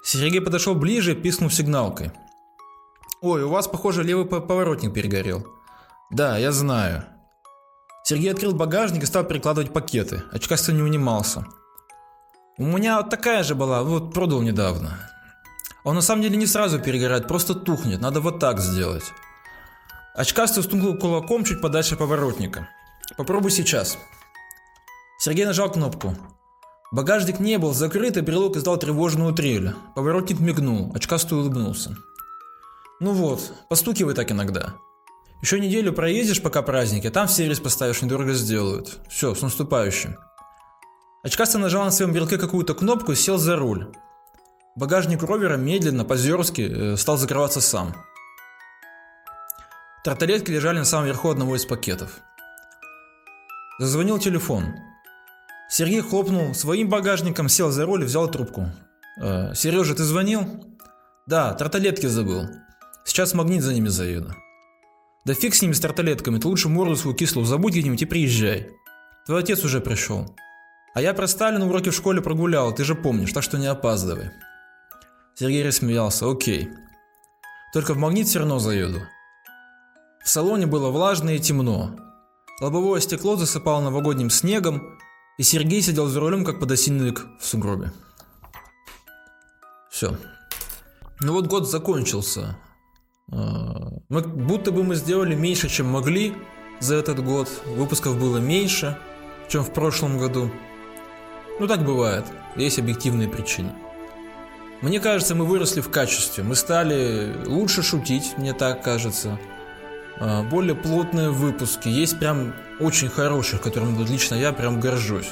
Сергей 0.04 0.40
подошел 0.40 0.76
ближе 0.76 1.14
и 1.14 1.16
писнул 1.16 1.50
сигналкой. 1.50 2.12
Ой, 3.22 3.42
у 3.42 3.50
вас, 3.50 3.68
похоже, 3.68 4.04
левый 4.04 4.28
поворотник 4.28 4.94
перегорел. 4.94 5.48
Да, 6.12 6.38
я 6.38 6.52
знаю. 6.52 7.06
Сергей 8.04 8.32
открыл 8.32 8.54
багажник 8.54 9.02
и 9.02 9.08
стал 9.08 9.24
перекладывать 9.24 9.74
пакеты. 9.74 10.22
Очкастый 10.32 10.76
не 10.76 10.84
унимался. 10.84 11.44
У 12.56 12.66
меня 12.66 12.98
вот 12.98 13.10
такая 13.10 13.42
же 13.42 13.56
была, 13.56 13.82
вот 13.82 14.14
продал 14.14 14.44
недавно. 14.44 15.10
Он 15.90 15.96
на 15.96 16.02
самом 16.02 16.22
деле 16.22 16.38
не 16.38 16.46
сразу 16.46 16.78
перегорает, 16.78 17.28
просто 17.28 17.56
тухнет. 17.56 18.00
Надо 18.00 18.22
вот 18.22 18.38
так 18.38 18.60
сделать. 18.60 19.06
Очкастый 20.14 20.62
стукнул 20.62 20.96
кулаком 20.96 21.44
чуть 21.44 21.62
подальше 21.62 21.96
поворотника. 21.96 22.70
Попробуй 23.18 23.50
сейчас. 23.50 23.98
Сергей 25.18 25.46
нажал 25.46 25.72
кнопку. 25.72 26.16
Багажник 26.92 27.40
не 27.40 27.58
был 27.58 27.74
закрыт, 27.74 28.18
и 28.18 28.22
брелок 28.22 28.56
издал 28.56 28.78
тревожную 28.78 29.34
трель. 29.34 29.74
Поворотник 29.96 30.40
мигнул, 30.40 30.92
очкастый 30.94 31.40
улыбнулся. 31.40 31.98
Ну 33.00 33.14
вот, 33.14 33.52
постукивай 33.68 34.14
так 34.14 34.32
иногда. 34.32 34.76
Еще 35.42 35.60
неделю 35.60 35.92
проездишь, 35.92 36.44
пока 36.44 36.62
праздники, 36.62 37.10
там 37.10 37.28
в 37.28 37.32
сервис 37.32 37.60
поставишь, 37.60 38.04
недорого 38.04 38.34
сделают. 38.34 39.00
Все, 39.10 39.34
с 39.34 39.42
наступающим. 39.42 40.18
Очкастый 41.24 41.60
нажал 41.60 41.84
на 41.84 41.90
своем 41.90 42.14
брелке 42.14 42.38
какую-то 42.38 42.76
кнопку 42.76 43.14
и 43.14 43.16
сел 43.16 43.40
за 43.40 43.56
руль. 43.56 43.92
Багажник 44.76 45.24
ровера 45.24 45.58
медленно, 45.58 46.06
по-зерски, 46.06 46.62
э, 46.62 46.98
стал 46.98 47.18
закрываться 47.18 47.62
сам. 47.62 47.96
Тарталетки 50.04 50.52
лежали 50.52 50.80
на 50.80 50.86
самом 50.86 51.08
верху 51.08 51.30
одного 51.30 51.56
из 51.56 51.66
пакетов. 51.66 52.22
Зазвонил 53.80 54.20
телефон. 54.20 54.74
Сергей 55.70 56.02
хлопнул 56.02 56.54
своим 56.54 56.90
багажником, 56.90 57.50
сел 57.50 57.72
за 57.72 57.86
руль 57.86 58.04
и 58.04 58.06
взял 58.06 58.30
трубку. 58.30 58.72
«Э, 59.22 59.54
«Сережа, 59.54 59.96
ты 59.96 60.04
звонил?» 60.04 60.66
«Да, 61.28 61.54
тарталетки 61.54 62.08
забыл. 62.08 62.48
Сейчас 63.06 63.34
магнит 63.34 63.62
за 63.62 63.74
ними 63.74 63.90
заеду». 63.90 64.34
Да 65.26 65.34
фиг 65.34 65.54
с 65.54 65.62
ними 65.62 65.74
с 65.74 65.80
тарталетками, 65.80 66.40
ты 66.40 66.48
лучше 66.48 66.70
морду 66.70 66.96
свою 66.96 67.16
кислую 67.16 67.46
забудь 67.46 67.74
где-нибудь 67.74 68.02
и 68.02 68.06
приезжай. 68.06 68.70
Твой 69.26 69.42
отец 69.42 69.64
уже 69.64 69.82
пришел. 69.82 70.36
А 70.96 71.02
я 71.02 71.14
про 71.14 71.28
Сталина 71.28 71.68
уроки 71.68 71.90
в 71.90 71.96
школе 71.96 72.22
прогулял, 72.22 72.74
ты 72.74 72.84
же 72.84 72.96
помнишь, 72.96 73.32
так 73.32 73.44
что 73.44 73.58
не 73.58 73.68
опаздывай. 73.68 74.32
Сергей 75.40 75.66
рассмеялся, 75.66 76.30
окей. 76.30 76.68
Только 77.72 77.94
в 77.94 77.98
магнит 77.98 78.28
все 78.28 78.40
равно 78.40 78.60
заеду. 78.60 79.04
В 80.22 80.28
салоне 80.28 80.66
было 80.66 80.90
влажно 80.90 81.30
и 81.30 81.40
темно. 81.40 81.96
Лобовое 82.60 83.00
стекло 83.00 83.38
засыпало 83.38 83.82
новогодним 83.82 84.30
снегом, 84.30 85.00
и 85.38 85.44
Сергей 85.44 85.82
сидел 85.82 86.08
за 86.08 86.20
рулем, 86.20 86.44
как 86.44 86.60
подосиновик 86.60 87.26
в 87.40 87.46
сугробе. 87.46 87.94
Все. 89.90 90.18
Ну 91.22 91.32
вот 91.32 91.48
год 91.48 91.70
закончился. 91.70 92.58
А, 93.32 93.94
мы, 94.10 94.22
будто 94.22 94.74
бы 94.74 94.84
мы 94.84 94.96
сделали 94.96 95.36
меньше, 95.36 95.70
чем 95.70 95.88
могли 95.88 96.36
за 96.82 96.96
этот 96.96 97.24
год. 97.24 97.48
Выпусков 97.78 98.20
было 98.20 98.40
меньше, 98.40 98.98
чем 99.48 99.64
в 99.64 99.72
прошлом 99.72 100.18
году. 100.18 100.52
Ну 101.62 101.68
так 101.68 101.86
бывает. 101.86 102.26
Есть 102.58 102.78
объективные 102.78 103.30
причины. 103.30 103.74
Мне 104.82 105.00
кажется, 105.00 105.36
мы 105.36 105.46
выросли 105.46 105.82
в 105.82 105.90
качестве. 105.90 106.44
Мы 106.44 106.56
стали 106.56 107.36
лучше 107.46 107.84
шутить, 107.84 108.38
мне 108.38 108.54
так 108.54 108.82
кажется. 108.82 109.38
А, 110.20 110.44
более 110.44 110.76
плотные 110.76 111.30
выпуски. 111.30 111.90
Есть 111.90 112.18
прям 112.20 112.54
очень 112.80 113.10
хороших, 113.10 113.62
которым 113.62 114.02
лично 114.06 114.36
я 114.36 114.54
прям 114.54 114.80
горжусь. 114.80 115.32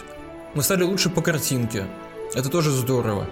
Мы 0.53 0.63
стали 0.63 0.83
лучше 0.83 1.09
по 1.09 1.21
картинке. 1.21 1.85
Это 2.33 2.49
тоже 2.49 2.71
здорово. 2.71 3.27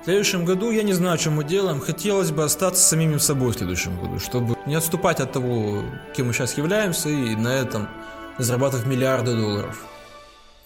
В 0.00 0.04
следующем 0.04 0.44
году 0.44 0.70
я 0.70 0.82
не 0.82 0.92
знаю, 0.94 1.18
что 1.18 1.30
мы 1.30 1.44
делаем. 1.44 1.80
Хотелось 1.80 2.30
бы 2.30 2.44
остаться 2.44 2.82
самими 2.82 3.18
собой 3.18 3.52
в 3.52 3.56
следующем 3.56 3.98
году, 3.98 4.18
чтобы 4.18 4.56
не 4.66 4.74
отступать 4.74 5.20
от 5.20 5.32
того, 5.32 5.82
кем 6.14 6.28
мы 6.28 6.32
сейчас 6.32 6.56
являемся, 6.56 7.08
и 7.08 7.36
на 7.36 7.48
этом 7.48 7.88
зарабатывать 8.38 8.86
миллиарды 8.86 9.34
долларов. 9.34 9.82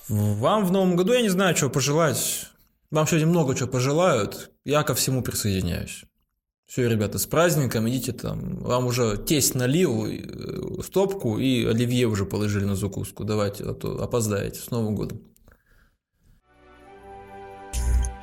Вам 0.08 0.64
в 0.64 0.72
новом 0.72 0.96
году 0.96 1.12
я 1.12 1.22
не 1.22 1.28
знаю, 1.28 1.54
чего 1.54 1.70
пожелать. 1.70 2.48
Вам 2.90 3.06
сегодня 3.06 3.26
много 3.26 3.54
чего 3.54 3.68
пожелают. 3.68 4.50
Я 4.64 4.82
ко 4.82 4.94
всему 4.94 5.22
присоединяюсь. 5.22 6.04
Все, 6.66 6.88
ребята, 6.88 7.18
с 7.18 7.26
праздником, 7.26 7.88
идите 7.88 8.12
там. 8.12 8.58
Вам 8.58 8.86
уже 8.86 9.16
тесть 9.16 9.54
налил 9.54 10.06
э, 10.06 10.82
стопку, 10.82 11.38
и 11.38 11.64
оливье 11.64 12.06
уже 12.06 12.26
положили 12.26 12.64
на 12.64 12.76
закуску. 12.76 13.24
Давайте, 13.24 13.64
а 13.64 13.74
то 13.74 14.02
опоздаете. 14.02 14.60
С 14.60 14.70
Новым 14.70 14.94
годом. 14.94 15.22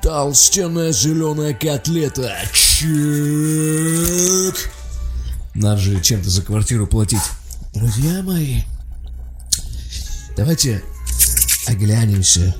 Толстенная 0.02 0.92
зеленая 0.92 1.54
котлета. 1.54 2.36
Чек. 2.52 2.94
Надо 5.56 5.78
же 5.80 6.00
чем-то 6.00 6.30
за 6.30 6.42
квартиру 6.42 6.86
платить. 6.86 7.18
Друзья 7.74 8.22
мои, 8.22 8.60
давайте 10.36 10.82
оглянемся 11.66 12.54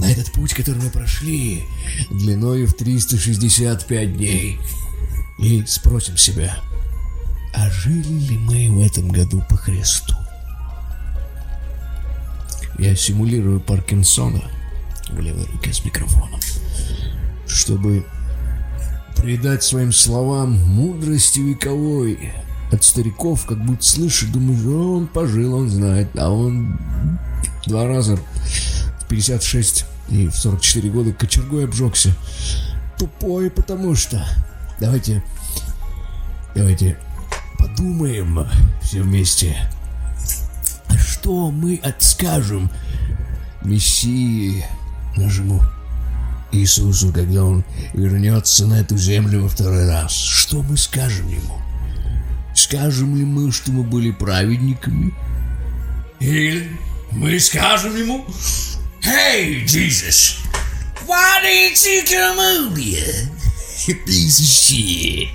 на 0.00 0.10
этот 0.10 0.32
путь, 0.32 0.54
который 0.54 0.82
мы 0.82 0.90
прошли, 0.90 1.64
длиной 2.10 2.66
в 2.66 2.74
365 2.74 4.16
дней, 4.16 4.58
и 5.38 5.64
спросим 5.66 6.16
себя, 6.16 6.56
а 7.54 7.70
жили 7.70 8.12
ли 8.12 8.38
мы 8.38 8.70
в 8.70 8.86
этом 8.86 9.08
году 9.08 9.42
по 9.48 9.56
Христу? 9.56 10.14
Я 12.78 12.96
симулирую 12.96 13.60
Паркинсона 13.60 14.42
в 15.10 15.20
левой 15.20 15.46
руке 15.46 15.72
с 15.72 15.84
микрофоном 15.84 16.40
чтобы 17.50 18.04
придать 19.16 19.62
своим 19.62 19.92
словам 19.92 20.52
мудрости 20.52 21.40
вековой. 21.40 22.32
От 22.72 22.84
стариков 22.84 23.46
как 23.46 23.62
будто 23.64 23.82
слышишь, 23.82 24.28
думаешь, 24.28 24.64
он 24.64 25.08
пожил, 25.08 25.54
он 25.54 25.68
знает, 25.68 26.08
а 26.16 26.30
он 26.30 26.78
два 27.66 27.88
раза 27.88 28.16
в 28.16 29.08
56 29.08 29.86
и 30.10 30.26
в 30.28 30.34
44 30.34 30.90
года 30.90 31.12
кочергой 31.12 31.64
обжегся. 31.64 32.14
Тупой, 32.98 33.50
потому 33.50 33.94
что... 33.94 34.24
Давайте, 34.80 35.22
давайте 36.54 36.98
подумаем 37.58 38.46
все 38.82 39.02
вместе. 39.02 39.56
Что 40.98 41.50
мы 41.50 41.76
отскажем 41.82 42.70
Мессии 43.62 44.64
нашему 45.16 45.62
Иисусу, 46.52 47.12
когда 47.12 47.44
Он 47.44 47.64
вернется 47.94 48.66
на 48.66 48.80
эту 48.80 48.96
землю 48.96 49.42
во 49.42 49.48
второй 49.48 49.86
раз, 49.86 50.12
что 50.12 50.62
мы 50.62 50.76
скажем 50.76 51.28
Ему? 51.28 51.58
Скажем 52.54 53.16
ли 53.16 53.24
мы, 53.24 53.52
что 53.52 53.70
мы 53.70 53.84
были 53.84 54.10
праведниками? 54.10 55.14
Или 56.18 56.70
мы 57.12 57.38
скажем 57.38 57.94
Ему, 57.96 58.26
«Hey, 59.01 59.63
Jesus, 59.65 60.41
why 61.05 61.39
didn't 61.41 61.85
you 61.85 62.03
come 62.03 62.39
over 62.39 62.79
here, 62.79 63.29
you 63.85 63.95
piece 64.05 64.39
of 64.39 64.45
shit?» 64.45 65.29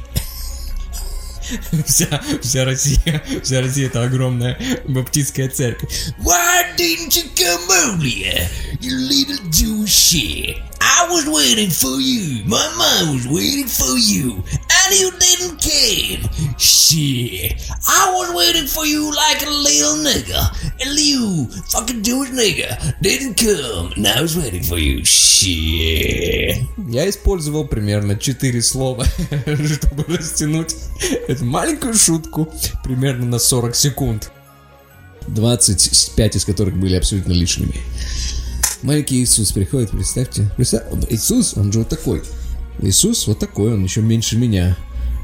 Вся, 1.84 2.20
вся 2.42 2.64
Россия, 2.64 3.22
вся 3.42 3.60
Россия 3.60 3.86
это 3.86 4.04
огромная 4.04 4.56
баптистская 4.86 5.48
церковь. 5.48 5.90
Why 6.18 6.64
didn't 6.76 7.16
you 7.16 7.24
come 7.34 7.68
over 7.70 8.04
here, 8.04 8.48
you 8.80 8.96
little 8.96 9.38
Jewish 9.50 9.90
shit? 9.90 10.58
I 10.85 11.07
was 11.09 11.25
waiting 11.27 11.71
for 11.71 11.99
you. 11.99 12.43
My 12.45 12.67
mom 12.77 13.15
was 13.15 13.27
waiting 13.27 13.67
for 13.67 13.97
you. 13.97 14.43
And 14.79 14.93
you 14.99 15.09
didn't 15.17 15.57
come. 15.59 16.29
Shit. 16.59 17.59
I 17.87 18.13
was 18.13 18.29
waiting 18.35 18.67
for 18.67 18.85
you 18.85 19.11
like 19.11 19.41
a 19.41 19.49
little 19.49 19.95
nigga. 20.05 20.41
And 20.81 20.99
you, 20.99 21.47
fucking 21.69 22.03
Jewish 22.03 22.29
nigga, 22.29 22.93
didn't 23.01 23.35
come. 23.35 23.93
And 23.95 24.07
I 24.07 24.21
was 24.21 24.37
waiting 24.37 24.61
for 24.61 24.77
you. 24.77 25.01
Shit. 25.03 26.63
Я 26.89 27.09
использовал 27.09 27.65
примерно 27.65 28.15
4 28.15 28.61
слова, 28.61 29.05
чтобы 29.05 30.03
растянуть 30.07 30.75
эту 31.27 31.45
маленькую 31.45 31.95
шутку 31.95 32.53
примерно 32.83 33.25
на 33.25 33.39
40 33.39 33.75
секунд. 33.75 34.31
25 35.27 36.35
из 36.35 36.45
которых 36.45 36.77
были 36.77 36.95
абсолютно 36.95 37.33
лишними. 37.33 37.81
Маленький 38.85 39.23
Иисус 39.23 39.51
приходит, 39.51 39.89
представьте. 39.89 40.47
Представь, 40.57 40.83
Иисус, 41.09 41.57
он 41.57 41.71
же 41.73 41.79
вот 41.79 41.89
такой. 41.89 42.21
Иисус 42.83 43.25
вот 43.25 43.39
такой, 43.39 43.73
он 43.73 43.83
еще 43.83 44.01
меньше 44.01 44.37
меня. 44.37 44.77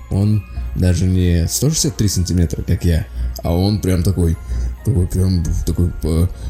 Он 0.10 0.44
даже 0.76 1.06
не 1.06 1.48
163 1.48 2.08
сантиметра, 2.08 2.64
как 2.64 2.84
я, 2.84 3.06
а 3.44 3.56
он 3.56 3.80
прям 3.80 4.02
такой, 4.02 4.36
такой 4.84 5.08
прям 5.08 5.44
такой 5.68 5.92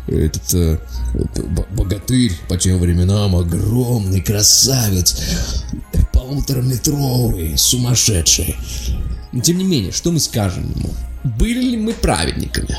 этот 0.07 0.53
э, 0.53 0.77
богатырь 1.75 2.31
по 2.47 2.55
тем 2.55 2.79
временам, 2.79 3.35
огромный 3.35 4.21
красавец, 4.21 5.21
полутораметровый, 6.13 7.57
сумасшедший. 7.57 8.55
Но 9.33 9.41
тем 9.41 9.57
не 9.57 9.65
менее, 9.65 9.91
что 9.91 10.13
мы 10.13 10.21
скажем 10.21 10.63
ему? 10.63 10.93
Были 11.25 11.71
ли 11.71 11.77
мы 11.77 11.91
праведниками? 11.91 12.77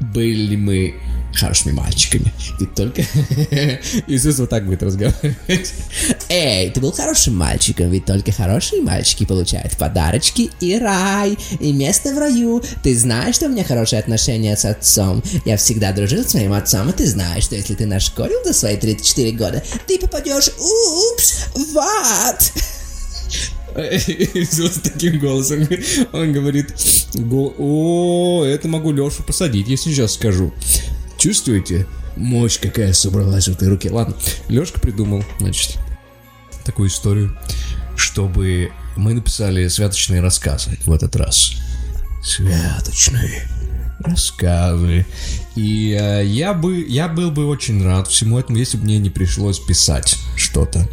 Были 0.00 0.46
ли 0.46 0.56
мы 0.56 0.94
хорошими 1.34 1.72
мальчиками. 1.72 2.32
Ведь 2.60 2.74
только 2.74 3.02
Иисус 4.06 4.38
вот 4.38 4.50
так 4.50 4.66
будет 4.66 4.82
разговаривать. 4.82 5.72
Эй, 6.28 6.70
ты 6.70 6.80
был 6.80 6.92
хорошим 6.92 7.36
мальчиком, 7.36 7.90
ведь 7.90 8.04
только 8.04 8.32
хорошие 8.32 8.82
мальчики 8.82 9.24
получают 9.24 9.76
подарочки 9.76 10.50
и 10.60 10.78
рай, 10.78 11.36
и 11.60 11.72
место 11.72 12.14
в 12.14 12.18
раю. 12.18 12.62
Ты 12.82 12.96
знаешь, 12.96 13.36
что 13.36 13.46
у 13.46 13.48
меня 13.48 13.64
хорошие 13.64 14.00
отношения 14.00 14.56
с 14.56 14.64
отцом. 14.64 15.22
Я 15.44 15.56
всегда 15.56 15.92
дружил 15.92 16.24
с 16.24 16.34
моим 16.34 16.52
отцом, 16.52 16.90
и 16.90 16.92
ты 16.92 17.06
знаешь, 17.06 17.44
что 17.44 17.56
если 17.56 17.74
ты 17.74 17.86
нашколил 17.86 18.42
до 18.44 18.52
свои 18.52 18.76
34 18.76 19.32
года, 19.32 19.62
ты 19.86 19.98
попадешь, 19.98 20.48
упс, 20.48 21.46
в 21.54 21.78
ад. 21.78 22.52
Иисус 23.74 24.80
таким 24.82 25.18
голосом, 25.18 25.66
он 26.12 26.32
говорит, 26.32 26.74
о, 27.58 28.44
это 28.44 28.68
могу 28.68 28.92
Лешу 28.92 29.22
посадить, 29.22 29.68
если 29.68 29.90
сейчас 29.90 30.14
скажу. 30.14 30.52
Чувствуете? 31.22 31.86
Мощь 32.16 32.58
какая 32.58 32.92
собралась 32.92 33.46
в 33.46 33.52
этой 33.52 33.68
руке. 33.68 33.92
Ладно, 33.92 34.16
Лешка 34.48 34.80
придумал, 34.80 35.24
значит, 35.38 35.78
такую 36.64 36.88
историю, 36.88 37.38
чтобы 37.94 38.72
мы 38.96 39.14
написали 39.14 39.68
святочные 39.68 40.20
рассказы 40.20 40.76
в 40.84 40.90
этот 40.90 41.14
раз. 41.14 41.52
Святочные 42.24 43.48
рассказы. 44.00 45.06
И 45.54 45.96
э, 45.96 46.26
я 46.26 46.54
бы, 46.54 46.84
я 46.88 47.06
был 47.06 47.30
бы 47.30 47.46
очень 47.46 47.80
рад 47.84 48.08
всему 48.08 48.36
этому, 48.40 48.58
если 48.58 48.76
бы 48.76 48.82
мне 48.82 48.98
не 48.98 49.10
пришлось 49.10 49.60
писать 49.60 50.18
что-то. 50.34 50.88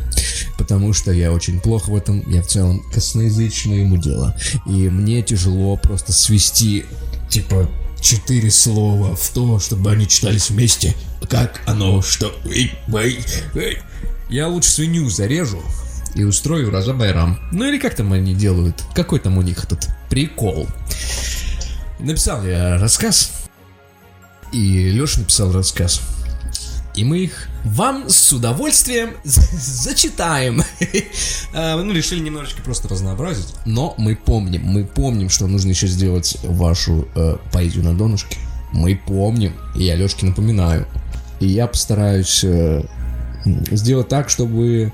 Потому 0.60 0.94
что 0.94 1.12
я 1.12 1.34
очень 1.34 1.60
плохо 1.60 1.90
в 1.90 1.96
этом, 1.96 2.24
я 2.30 2.44
в 2.44 2.48
целом 2.48 2.84
косноязычное 2.94 3.80
ему 3.80 3.98
дело. 3.98 4.38
И 4.68 4.90
мне 4.90 5.24
тяжело 5.24 5.76
просто 5.76 6.14
свести, 6.14 6.86
типа, 7.30 7.68
четыре 8.01 8.51
слова 8.51 9.15
в 9.15 9.29
то, 9.29 9.60
чтобы 9.60 9.91
они 9.91 10.08
читались 10.08 10.50
вместе. 10.50 10.96
Как 11.29 11.62
оно, 11.65 12.01
что... 12.01 12.34
Я 14.29 14.48
лучше 14.48 14.70
свинью 14.70 15.10
зарежу 15.10 15.62
и 16.15 16.24
устрою 16.24 16.72
Раза 16.72 16.94
Байрам. 16.94 17.39
Ну 17.51 17.65
или 17.65 17.77
как 17.77 17.96
там 17.96 18.13
они 18.13 18.34
делают? 18.34 18.84
Какой 18.96 19.20
там 19.20 19.38
у 19.38 19.41
них 19.41 19.63
этот 19.63 19.89
прикол? 20.10 20.68
Написал 22.00 22.46
я 22.46 22.77
рассказ. 22.77 23.32
И 24.53 24.89
Леша 24.89 25.20
написал 25.20 25.51
рассказ. 25.51 26.01
И 26.96 27.03
мы 27.03 27.20
их 27.20 27.49
вам 27.66 28.10
с 28.10 28.32
удовольствием 28.32 29.12
зачитаем. 29.24 30.63
А, 31.54 31.82
ну, 31.82 31.92
решили 31.94 32.20
немножечко 32.20 32.62
просто 32.62 32.88
разнообразить. 32.88 33.54
Но 33.66 33.96
мы 33.98 34.16
помним, 34.16 34.63
мы 34.63 34.86
помним, 34.86 35.30
что 35.30 35.48
нужно 35.48 35.70
еще 35.70 35.88
сделать 35.88 36.38
вашу 36.44 37.08
э, 37.16 37.38
поэзию 37.51 37.84
на 37.84 37.96
донышке. 37.96 38.38
Мы 38.72 38.96
помним, 38.96 39.54
и 39.75 39.84
я 39.84 39.96
Лешке 39.96 40.25
напоминаю. 40.25 40.88
И 41.39 41.48
я 41.48 41.68
постараюсь 41.68 42.44
э, 42.44 42.84
сделать 43.72 44.10
так, 44.10 44.30
чтобы 44.30 44.94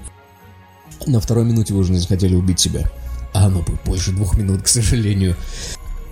на 1.06 1.20
второй 1.20 1.46
минуте 1.46 1.74
вы 1.74 1.82
уже 1.82 1.92
не 1.92 2.00
захотели 2.00 2.36
убить 2.36 2.60
себя. 2.60 2.90
А 3.34 3.48
оно 3.48 3.62
бы 3.62 3.78
больше 3.86 4.12
двух 4.12 4.38
минут, 4.38 4.64
к 4.64 4.68
сожалению. 4.68 5.36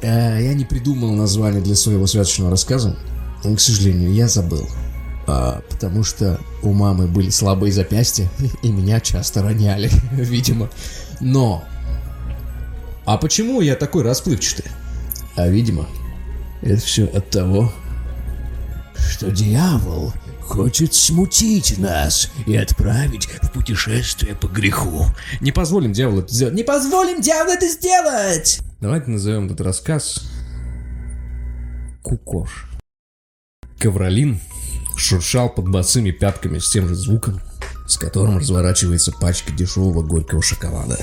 Э, 0.01 0.37
я 0.41 0.53
не 0.53 0.65
придумал 0.65 1.13
название 1.13 1.61
для 1.61 1.75
своего 1.75 2.05
святочного 2.05 2.51
рассказа. 2.51 2.97
К 3.43 3.59
сожалению, 3.59 4.13
я 4.13 4.27
забыл. 4.27 4.67
А, 5.25 5.61
потому 5.69 6.03
что 6.03 6.39
у 6.61 6.73
мамы 6.73 7.07
были 7.07 7.29
слабые 7.29 7.71
запястья, 7.71 8.29
и 8.63 8.71
меня 8.71 8.99
часто 8.99 9.41
роняли, 9.41 9.89
видимо. 10.11 10.69
Но... 11.19 11.63
А 13.05 13.17
почему 13.17 13.59
я 13.61 13.75
такой 13.75 14.03
расплывчатый? 14.03 14.65
А 15.35 15.47
видимо, 15.47 15.87
это 16.61 16.81
все 16.81 17.05
от 17.05 17.29
того, 17.29 17.71
что 18.95 19.29
дьявол 19.29 20.13
хочет 20.41 20.93
смутить 20.93 21.77
нас 21.77 22.29
и 22.45 22.55
отправить 22.55 23.27
в 23.41 23.51
путешествие 23.51 24.35
по 24.35 24.47
греху. 24.47 25.05
Не 25.41 25.51
позволим 25.51 25.93
дьяволу 25.93 26.21
это 26.21 26.33
сделать. 26.33 26.53
Не 26.53 26.63
позволим 26.63 27.21
дьяволу 27.21 27.53
это 27.53 27.67
сделать! 27.67 28.61
Давайте 28.79 29.11
назовем 29.11 29.45
этот 29.45 29.61
рассказ 29.61 30.23
Кукош. 32.01 32.69
Ковролин 33.79 34.39
шуршал 34.95 35.49
под 35.49 35.69
босыми 35.69 36.11
пятками 36.11 36.59
с 36.59 36.69
тем 36.69 36.87
же 36.87 36.95
звуком, 36.95 37.39
с 37.87 37.97
которым 37.97 38.37
разворачивается 38.37 39.11
пачка 39.11 39.51
дешевого 39.51 40.01
горького 40.01 40.41
шоколада. 40.41 40.97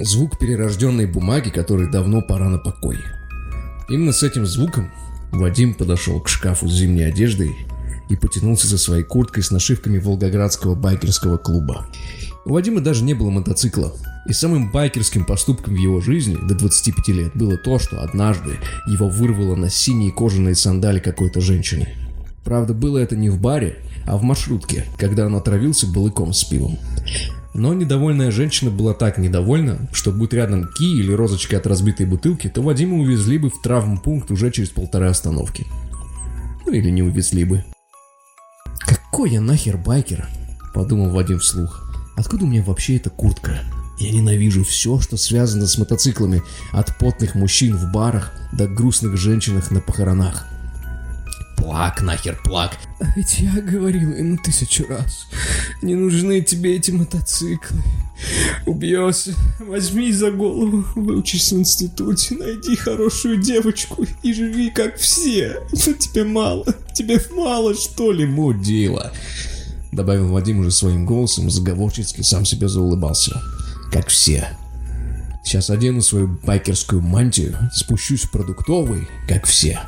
Звук 0.00 0.38
перерожденной 0.38 1.06
бумаги, 1.06 1.50
которой 1.50 1.90
давно 1.90 2.22
пора 2.22 2.48
на 2.48 2.58
покой. 2.58 2.98
Именно 3.88 4.12
с 4.12 4.22
этим 4.22 4.46
звуком 4.46 4.90
Вадим 5.32 5.74
подошел 5.74 6.20
к 6.20 6.28
шкафу 6.28 6.68
с 6.68 6.72
зимней 6.72 7.08
одеждой 7.08 7.56
и 8.08 8.16
потянулся 8.16 8.66
за 8.66 8.78
своей 8.78 9.02
курткой 9.02 9.42
с 9.42 9.50
нашивками 9.50 9.98
Волгоградского 9.98 10.74
байкерского 10.74 11.36
клуба. 11.36 11.86
У 12.44 12.52
Вадима 12.52 12.80
даже 12.80 13.04
не 13.04 13.14
было 13.14 13.30
мотоцикла, 13.30 13.92
и 14.26 14.32
самым 14.32 14.70
байкерским 14.70 15.24
поступком 15.24 15.74
в 15.74 15.78
его 15.78 16.00
жизни 16.00 16.36
до 16.36 16.54
25 16.54 17.08
лет 17.08 17.32
было 17.34 17.56
то, 17.56 17.78
что 17.78 18.02
однажды 18.02 18.58
его 18.86 19.08
вырвало 19.08 19.54
на 19.56 19.68
синие 19.68 20.12
кожаные 20.12 20.54
сандали 20.54 21.00
какой-то 21.00 21.40
женщины. 21.40 22.07
Правда, 22.48 22.72
было 22.72 22.96
это 22.96 23.14
не 23.14 23.28
в 23.28 23.38
баре, 23.38 23.76
а 24.06 24.16
в 24.16 24.22
маршрутке, 24.22 24.86
когда 24.96 25.26
он 25.26 25.34
отравился 25.34 25.86
балыком 25.86 26.32
с 26.32 26.44
пивом. 26.44 26.78
Но 27.52 27.74
недовольная 27.74 28.30
женщина 28.30 28.70
была 28.70 28.94
так 28.94 29.18
недовольна, 29.18 29.86
что 29.92 30.12
будь 30.12 30.32
рядом 30.32 30.66
ки 30.66 30.98
или 30.98 31.12
розочка 31.12 31.58
от 31.58 31.66
разбитой 31.66 32.06
бутылки, 32.06 32.48
то 32.48 32.62
Вадима 32.62 32.96
увезли 32.96 33.36
бы 33.36 33.50
в 33.50 33.60
травмпункт 33.60 34.30
уже 34.30 34.50
через 34.50 34.70
полторы 34.70 35.08
остановки. 35.08 35.66
Ну 36.64 36.72
или 36.72 36.88
не 36.88 37.02
увезли 37.02 37.44
бы. 37.44 37.66
«Какой 38.78 39.32
я 39.32 39.42
нахер 39.42 39.76
байкер?»– 39.76 40.26
подумал 40.72 41.10
Вадим 41.10 41.40
вслух. 41.40 41.92
«Откуда 42.16 42.46
у 42.46 42.48
меня 42.48 42.62
вообще 42.62 42.96
эта 42.96 43.10
куртка?» 43.10 43.60
Я 43.98 44.10
ненавижу 44.10 44.64
все, 44.64 45.00
что 45.00 45.18
связано 45.18 45.66
с 45.66 45.76
мотоциклами, 45.76 46.42
от 46.72 46.96
потных 46.96 47.34
мужчин 47.34 47.76
в 47.76 47.92
барах 47.92 48.32
до 48.54 48.66
грустных 48.66 49.18
женщинах 49.18 49.70
на 49.70 49.80
похоронах. 49.80 50.47
Плак, 51.58 52.02
нахер 52.02 52.40
плак. 52.44 52.78
А 53.00 53.04
ведь 53.16 53.40
я 53.40 53.60
говорил 53.60 54.14
ему 54.14 54.38
тысячу 54.38 54.86
раз. 54.86 55.26
Не 55.82 55.96
нужны 55.96 56.40
тебе 56.40 56.76
эти 56.76 56.92
мотоциклы. 56.92 57.82
Убьешься. 58.64 59.34
Возьми 59.58 60.12
за 60.12 60.30
голову, 60.30 60.84
выучись 60.94 61.52
в 61.52 61.58
институте, 61.58 62.36
найди 62.36 62.76
хорошую 62.76 63.38
девочку 63.38 64.06
и 64.22 64.32
живи 64.32 64.70
как 64.70 64.96
все. 64.98 65.60
Но 65.72 65.92
тебе 65.94 66.24
мало. 66.24 66.64
Тебе 66.94 67.20
мало, 67.32 67.74
что 67.74 68.12
ли, 68.12 68.24
мудила? 68.24 69.12
Добавил 69.90 70.28
Вадим 70.28 70.60
уже 70.60 70.70
своим 70.70 71.06
голосом, 71.06 71.50
заговорчески 71.50 72.22
сам 72.22 72.44
себе 72.44 72.68
заулыбался. 72.68 73.42
Как 73.90 74.08
все. 74.08 74.48
Сейчас 75.44 75.70
одену 75.70 76.02
свою 76.02 76.38
байкерскую 76.44 77.00
мантию, 77.02 77.56
спущусь 77.72 78.22
в 78.22 78.30
продуктовый, 78.30 79.08
как 79.26 79.46
все 79.46 79.80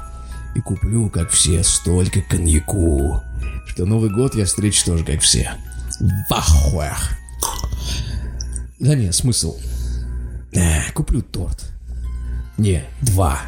и 0.55 0.61
куплю, 0.61 1.09
как 1.09 1.31
все, 1.31 1.63
столько 1.63 2.23
коньяку, 2.23 3.23
что 3.67 3.87
Новый 3.87 4.11
год 4.11 4.35
я 4.35 4.45
встречу 4.45 4.85
тоже, 4.85 5.05
как 5.05 5.21
все. 5.21 5.53
Вахуэх. 6.29 7.17
Да 8.79 8.95
не, 8.95 9.13
смысл. 9.13 9.59
Э, 10.53 10.91
куплю 10.93 11.23
торт. 11.23 11.71
Не, 12.57 12.85
два. 13.03 13.41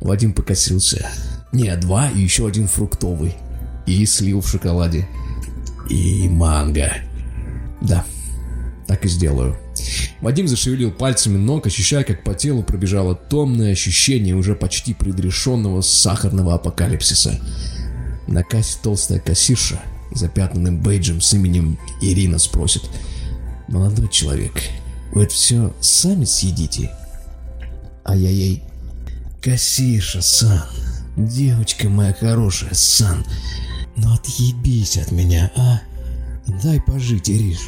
Вадим 0.00 0.32
покосился. 0.32 1.08
Не, 1.52 1.76
два 1.76 2.08
и 2.08 2.20
еще 2.20 2.46
один 2.46 2.68
фруктовый. 2.68 3.36
И 3.86 4.04
слил 4.06 4.40
в 4.40 4.48
шоколаде. 4.48 5.06
И 5.88 6.28
манго. 6.28 6.92
Да, 7.80 8.04
так 8.86 9.04
и 9.04 9.08
сделаю. 9.08 9.56
Вадим 10.20 10.48
зашевелил 10.48 10.90
пальцами 10.90 11.36
ног, 11.36 11.66
ощущая, 11.66 12.04
как 12.04 12.24
по 12.24 12.34
телу 12.34 12.62
пробежало 12.62 13.14
томное 13.14 13.72
ощущение 13.72 14.34
уже 14.34 14.54
почти 14.54 14.94
предрешенного 14.94 15.80
сахарного 15.80 16.54
апокалипсиса. 16.54 17.40
На 18.26 18.42
кассе 18.42 18.78
толстая 18.82 19.20
кассирша, 19.20 19.80
запятнанным 20.12 20.80
бейджем 20.80 21.20
с 21.20 21.34
именем 21.34 21.78
Ирина, 22.00 22.38
спросит. 22.38 22.82
«Молодой 23.68 24.08
человек, 24.08 24.62
вы 25.12 25.24
это 25.24 25.34
все 25.34 25.74
сами 25.80 26.24
съедите?» 26.24 26.90
А 28.04 28.16
я 28.16 28.30
ей... 28.30 28.62
«Кассирша, 29.42 30.22
Сан, 30.22 30.64
девочка 31.18 31.90
моя 31.90 32.14
хорошая, 32.14 32.72
Сан, 32.72 33.26
ну 33.94 34.14
отъебись 34.14 34.96
от 34.96 35.12
меня, 35.12 35.52
а? 35.54 35.82
Дай 36.62 36.80
пожить, 36.80 37.28
Ириш». 37.28 37.58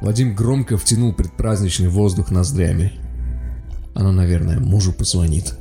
Вадим 0.00 0.34
громко 0.34 0.76
втянул 0.76 1.12
предпраздничный 1.12 1.88
воздух 1.88 2.30
ноздрями. 2.30 2.92
Она, 3.94 4.12
наверное, 4.12 4.58
мужу 4.58 4.92
позвонит. 4.92 5.54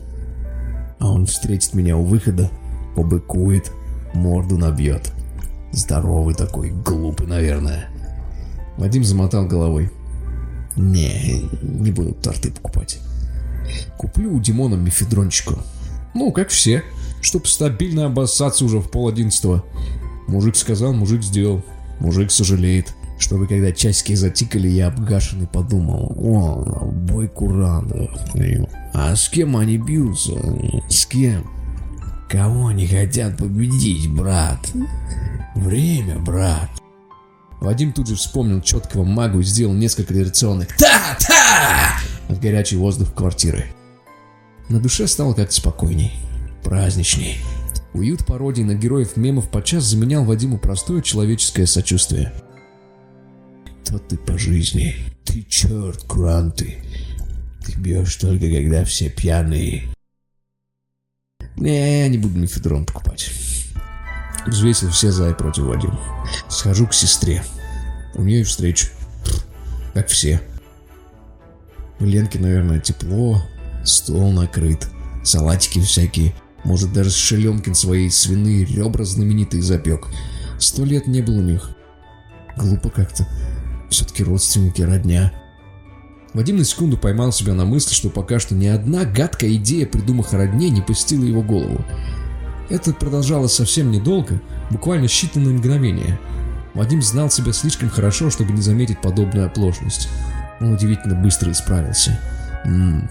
А 0.99 1.09
он 1.09 1.25
встретит 1.25 1.73
меня 1.73 1.97
у 1.97 2.03
выхода, 2.03 2.49
побыкует, 2.95 3.71
морду 4.13 4.57
набьет. 4.57 5.11
Здоровый 5.71 6.35
такой, 6.35 6.71
глупый, 6.71 7.27
наверное. 7.27 7.89
Вадим 8.77 9.03
замотал 9.03 9.45
головой. 9.45 9.91
Не, 10.75 11.49
не 11.61 11.91
буду 11.91 12.13
торты 12.13 12.51
покупать. 12.51 12.99
Куплю 13.97 14.35
у 14.35 14.39
Димона 14.39 14.75
мифедрончику. 14.75 15.55
Ну, 16.15 16.31
как 16.31 16.49
все, 16.49 16.83
чтоб 17.21 17.47
стабильно 17.47 18.05
обоссаться 18.05 18.65
уже 18.65 18.79
в 18.79 18.89
пол 18.89 19.07
одиннадцатого. 19.07 19.63
Мужик 20.27 20.55
сказал, 20.55 20.93
мужик 20.93 21.21
сделал. 21.21 21.63
Мужик 21.99 22.31
сожалеет 22.31 22.93
чтобы 23.23 23.47
когда 23.47 23.71
часики 23.71 24.15
затикали, 24.15 24.67
я 24.67 24.87
обгашенный 24.87 25.47
подумал, 25.47 26.13
о, 26.17 26.85
бой 26.85 27.29
Куранда. 27.29 28.09
А 28.93 29.15
с 29.15 29.29
кем 29.29 29.55
они 29.55 29.77
бьются? 29.77 30.33
С 30.89 31.05
кем? 31.05 31.49
Кого 32.29 32.67
они 32.67 32.85
хотят 32.85 33.37
победить, 33.37 34.11
брат? 34.11 34.59
Время, 35.55 36.19
брат. 36.19 36.69
Вадим 37.61 37.93
тут 37.93 38.09
же 38.09 38.15
вспомнил 38.15 38.61
четкого 38.61 39.05
магу 39.05 39.39
и 39.39 39.43
сделал 39.43 39.73
несколько 39.73 40.13
реакционных 40.13 40.75
«Та-та!» 40.75 41.97
от 42.27 42.41
горячий 42.41 42.75
воздух 42.75 43.13
квартиры. 43.13 43.67
На 44.67 44.81
душе 44.81 45.07
стало 45.07 45.33
как-то 45.33 45.55
спокойней, 45.55 46.11
праздничней. 46.61 47.37
Уют 47.93 48.25
пародий 48.25 48.65
на 48.65 48.73
героев 48.73 49.15
мемов 49.15 49.49
подчас 49.49 49.85
заменял 49.85 50.25
Вадиму 50.25 50.57
простое 50.57 51.01
человеческое 51.01 51.67
сочувствие– 51.67 52.33
кто 53.83 53.99
ты 53.99 54.17
по 54.17 54.37
жизни? 54.37 54.95
Ты 55.25 55.43
черт, 55.43 56.03
Куранты. 56.03 56.77
Ты 57.65 57.73
бьешь 57.73 58.15
только, 58.15 58.49
когда 58.49 58.85
все 58.85 59.09
пьяные. 59.09 59.89
Не, 61.57 62.01
я 62.01 62.07
не 62.07 62.17
буду 62.17 62.39
мифедрон 62.39 62.85
покупать. 62.85 63.31
Взвесил 64.47 64.89
все 64.89 65.11
за 65.11 65.29
и 65.29 65.33
против 65.33 65.63
Вадим. 65.63 65.97
Схожу 66.49 66.87
к 66.87 66.93
сестре. 66.93 67.43
У 68.15 68.23
нее 68.23 68.41
и 68.41 68.43
встречу. 68.43 68.87
Как 69.93 70.07
все. 70.07 70.41
У 71.99 72.05
Ленки, 72.05 72.37
наверное, 72.37 72.79
тепло, 72.79 73.41
стол 73.85 74.31
накрыт, 74.31 74.87
салатики 75.23 75.79
всякие. 75.81 76.33
Может, 76.63 76.93
даже 76.93 77.11
Шелемкин 77.11 77.75
свои 77.75 78.09
свиные 78.09 78.65
ребра 78.65 79.03
знаменитые 79.03 79.61
запек. 79.61 80.07
Сто 80.59 80.85
лет 80.85 81.07
не 81.07 81.21
было 81.21 81.37
у 81.37 81.41
них. 81.41 81.69
Глупо 82.57 82.89
как-то. 82.89 83.27
Все-таки 83.93 84.23
родственники, 84.23 84.81
родня. 84.81 85.31
Вадим 86.33 86.57
на 86.57 86.63
секунду 86.63 86.97
поймал 86.97 87.31
себя 87.31 87.53
на 87.53 87.63
мысли, 87.63 87.93
что 87.93 88.09
пока 88.09 88.39
что 88.39 88.55
ни 88.55 88.65
одна 88.65 89.05
гадкая 89.05 89.53
идея, 89.53 89.85
придумав 89.85 90.33
о 90.33 90.37
родне, 90.37 90.71
не 90.71 90.81
посетила 90.81 91.23
его 91.23 91.43
голову. 91.43 91.85
Это 92.71 92.91
продолжалось 92.91 93.53
совсем 93.53 93.91
недолго, 93.91 94.41
буквально 94.71 95.05
считанные 95.05 95.53
мгновения. 95.53 96.19
Вадим 96.73 97.03
знал 97.03 97.29
себя 97.29 97.53
слишком 97.53 97.87
хорошо, 97.91 98.31
чтобы 98.31 98.53
не 98.53 98.63
заметить 98.63 98.99
подобную 98.99 99.45
оплошность. 99.45 100.09
Он 100.59 100.73
удивительно 100.73 101.13
быстро 101.13 101.51
исправился. 101.51 102.19
Ммм. 102.65 103.07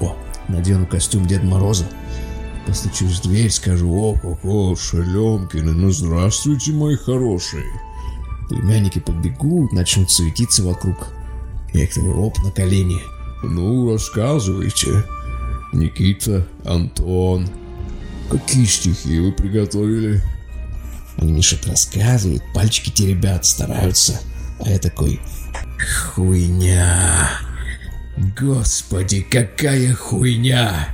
О, 0.00 0.18
надену 0.48 0.86
костюм 0.86 1.24
Деда 1.24 1.46
Мороза. 1.46 1.86
Постучусь 2.66 3.20
в 3.20 3.22
дверь, 3.22 3.50
скажу, 3.50 3.90
о-хо-хо, 3.90 4.76
Шелемкины, 4.76 5.72
ну 5.72 5.90
здравствуйте, 5.90 6.72
мои 6.72 6.96
хорошие. 6.96 7.64
Племянники 8.48 8.98
побегут, 8.98 9.72
начнут 9.72 10.10
суетиться 10.10 10.62
вокруг. 10.62 11.08
Я 11.72 11.84
их 11.84 11.96
оп, 11.98 12.38
на 12.42 12.50
колени. 12.50 13.00
Ну, 13.42 13.92
рассказывайте. 13.92 15.04
Никита, 15.72 16.46
Антон. 16.64 17.48
Какие 18.30 18.64
стихи 18.64 19.20
вы 19.20 19.32
приготовили? 19.32 20.22
Они 21.16 21.32
мне 21.32 21.42
что-то 21.42 21.70
рассказывают, 21.70 22.42
пальчики 22.54 22.90
теребят, 22.90 23.44
стараются. 23.44 24.20
А 24.60 24.68
я 24.68 24.78
такой, 24.78 25.20
хуйня. 26.14 27.30
Господи, 28.38 29.22
какая 29.22 29.94
хуйня. 29.94 30.88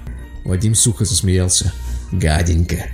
Вадим 0.44 0.74
сухо 0.74 1.04
засмеялся. 1.04 1.72
Гаденько. 2.10 2.84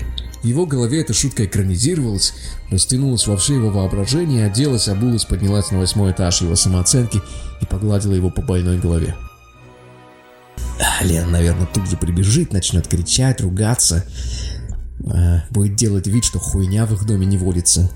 В 0.42 0.44
его 0.46 0.66
голове 0.66 1.00
эта 1.00 1.12
шутка 1.12 1.44
экранизировалась, 1.44 2.34
растянулась 2.70 3.26
во 3.26 3.36
все 3.36 3.56
его 3.56 3.70
воображение, 3.70 4.46
оделась, 4.46 4.88
обулась, 4.88 5.24
поднялась 5.24 5.70
на 5.70 5.78
восьмой 5.78 6.12
этаж 6.12 6.42
его 6.42 6.54
самооценки 6.54 7.20
и 7.60 7.66
погладила 7.66 8.14
его 8.14 8.30
по 8.30 8.42
больной 8.42 8.78
голове. 8.78 9.16
Лена, 11.02 11.28
наверное, 11.28 11.66
тут 11.66 11.88
же 11.88 11.96
прибежит, 11.96 12.52
начнет 12.52 12.86
кричать, 12.86 13.40
ругаться. 13.40 14.04
А, 15.06 15.42
будет 15.50 15.76
делать 15.76 16.06
вид, 16.06 16.24
что 16.24 16.38
хуйня 16.38 16.86
в 16.86 16.92
их 16.92 17.06
доме 17.06 17.26
не 17.26 17.38
водится. 17.38 17.90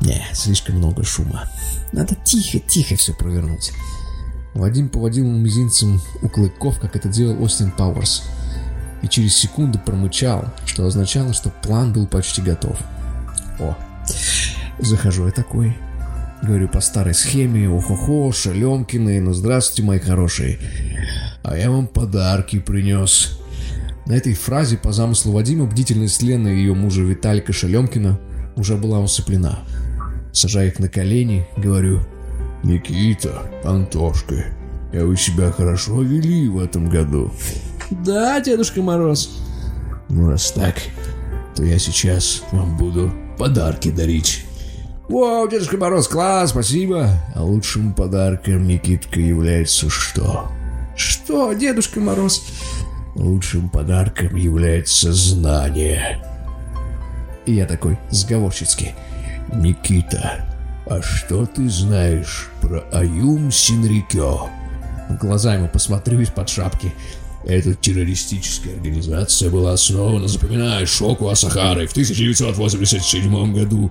Не, 0.00 0.24
слишком 0.32 0.76
много 0.76 1.04
шума. 1.04 1.50
Надо 1.92 2.14
тихо-тихо 2.14 2.96
все 2.96 3.14
провернуть. 3.14 3.72
Вадим 4.54 4.88
поводил 4.88 5.26
мизинцем 5.26 6.00
у 6.22 6.28
клыков, 6.28 6.78
как 6.80 6.96
это 6.96 7.08
делал 7.08 7.42
Остин 7.42 7.70
Пауэрс. 7.70 8.22
И 9.02 9.08
через 9.08 9.36
секунду 9.36 9.78
промычал, 9.78 10.44
что 10.66 10.86
означало, 10.86 11.32
что 11.32 11.50
план 11.50 11.92
был 11.92 12.06
почти 12.06 12.42
готов. 12.42 12.78
О, 13.60 13.76
захожу 14.78 15.26
я 15.26 15.32
такой. 15.32 15.76
Говорю 16.42 16.68
по 16.68 16.80
старой 16.80 17.14
схеме, 17.14 17.68
охо-хо, 17.68 18.30
шалемкины, 18.32 19.20
ну 19.20 19.32
здравствуйте, 19.32 19.82
мои 19.82 19.98
хорошие. 19.98 20.58
А 21.42 21.56
я 21.56 21.70
вам 21.70 21.86
подарки 21.86 22.58
принес. 22.60 23.38
На 24.06 24.12
этой 24.12 24.34
фразе 24.34 24.76
по 24.76 24.92
замыслу 24.92 25.32
Вадима 25.32 25.66
бдительность 25.66 26.22
Лены 26.22 26.48
и 26.48 26.58
ее 26.58 26.74
мужа 26.74 27.02
Виталика 27.02 27.52
Шалемкина 27.52 28.18
уже 28.56 28.76
была 28.76 29.00
усыплена. 29.00 29.58
Сажаю 30.32 30.68
их 30.68 30.78
на 30.78 30.88
колени, 30.88 31.46
говорю, 31.56 32.00
«Никита, 32.62 33.42
Антошка, 33.64 34.46
а 34.92 35.04
вы 35.04 35.16
себя 35.16 35.50
хорошо 35.50 36.02
вели 36.02 36.48
в 36.48 36.58
этом 36.58 36.88
году?» 36.88 37.32
«Да, 37.90 38.40
Дедушка 38.40 38.82
Мороз». 38.82 39.30
«Ну, 40.08 40.30
раз 40.30 40.52
так, 40.52 40.76
то 41.54 41.62
я 41.64 41.78
сейчас 41.78 42.42
вам 42.52 42.76
буду 42.76 43.12
подарки 43.38 43.90
дарить». 43.90 44.44
«Вау, 45.08 45.48
Дедушка 45.48 45.76
Мороз, 45.78 46.08
класс, 46.08 46.50
спасибо!» 46.50 47.10
А 47.34 47.42
лучшим 47.42 47.94
подарком, 47.94 48.66
Никитка, 48.66 49.20
является 49.20 49.88
что? 49.88 50.48
«Что, 50.96 51.52
Дедушка 51.54 52.00
Мороз?» 52.00 52.42
Лучшим 53.18 53.68
подарком 53.68 54.36
является 54.36 55.12
знание. 55.12 56.24
И 57.46 57.54
я 57.54 57.66
такой, 57.66 57.98
сговорщицкий. 58.10 58.94
Никита, 59.54 60.44
а 60.86 61.02
что 61.02 61.44
ты 61.44 61.68
знаешь 61.68 62.48
про 62.60 62.84
Аюм 62.92 63.50
Синрикё? 63.50 64.48
Глаза 65.20 65.54
ему 65.54 65.66
посмотрю 65.68 66.20
из-под 66.20 66.48
шапки. 66.48 66.92
Эта 67.48 67.74
террористическая 67.74 68.74
организация 68.74 69.48
была 69.48 69.72
основана, 69.72 70.28
запоминай, 70.28 70.84
Шоку 70.84 71.30
Асахарой 71.30 71.86
в 71.86 71.92
1987 71.92 73.54
году. 73.54 73.90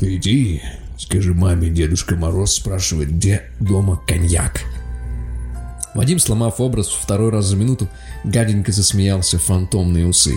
Ты 0.00 0.16
иди, 0.16 0.62
скажи 0.98 1.32
маме, 1.32 1.70
Дедушка 1.70 2.16
Мороз 2.16 2.54
спрашивает, 2.54 3.12
где 3.12 3.44
дома 3.60 4.02
коньяк. 4.04 4.64
Вадим, 5.94 6.18
сломав 6.18 6.60
образ 6.60 6.88
второй 6.88 7.30
раз 7.30 7.44
за 7.44 7.56
минуту, 7.56 7.88
гаденько 8.24 8.72
засмеялся 8.72 9.38
в 9.38 9.44
фантомные 9.44 10.08
усы. 10.08 10.34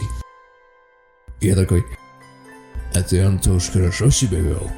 Я 1.42 1.56
такой, 1.56 1.84
а 2.94 3.02
ты, 3.02 3.22
Антош, 3.22 3.70
хорошо 3.72 4.12
себя 4.12 4.38
вел? 4.38 4.70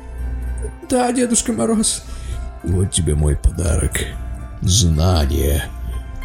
Да, 0.90 1.12
Дедушка 1.12 1.52
Мороз. 1.52 2.04
Вот 2.64 2.92
тебе 2.92 3.14
мой 3.14 3.36
подарок. 3.36 4.00
Знание. 4.62 5.66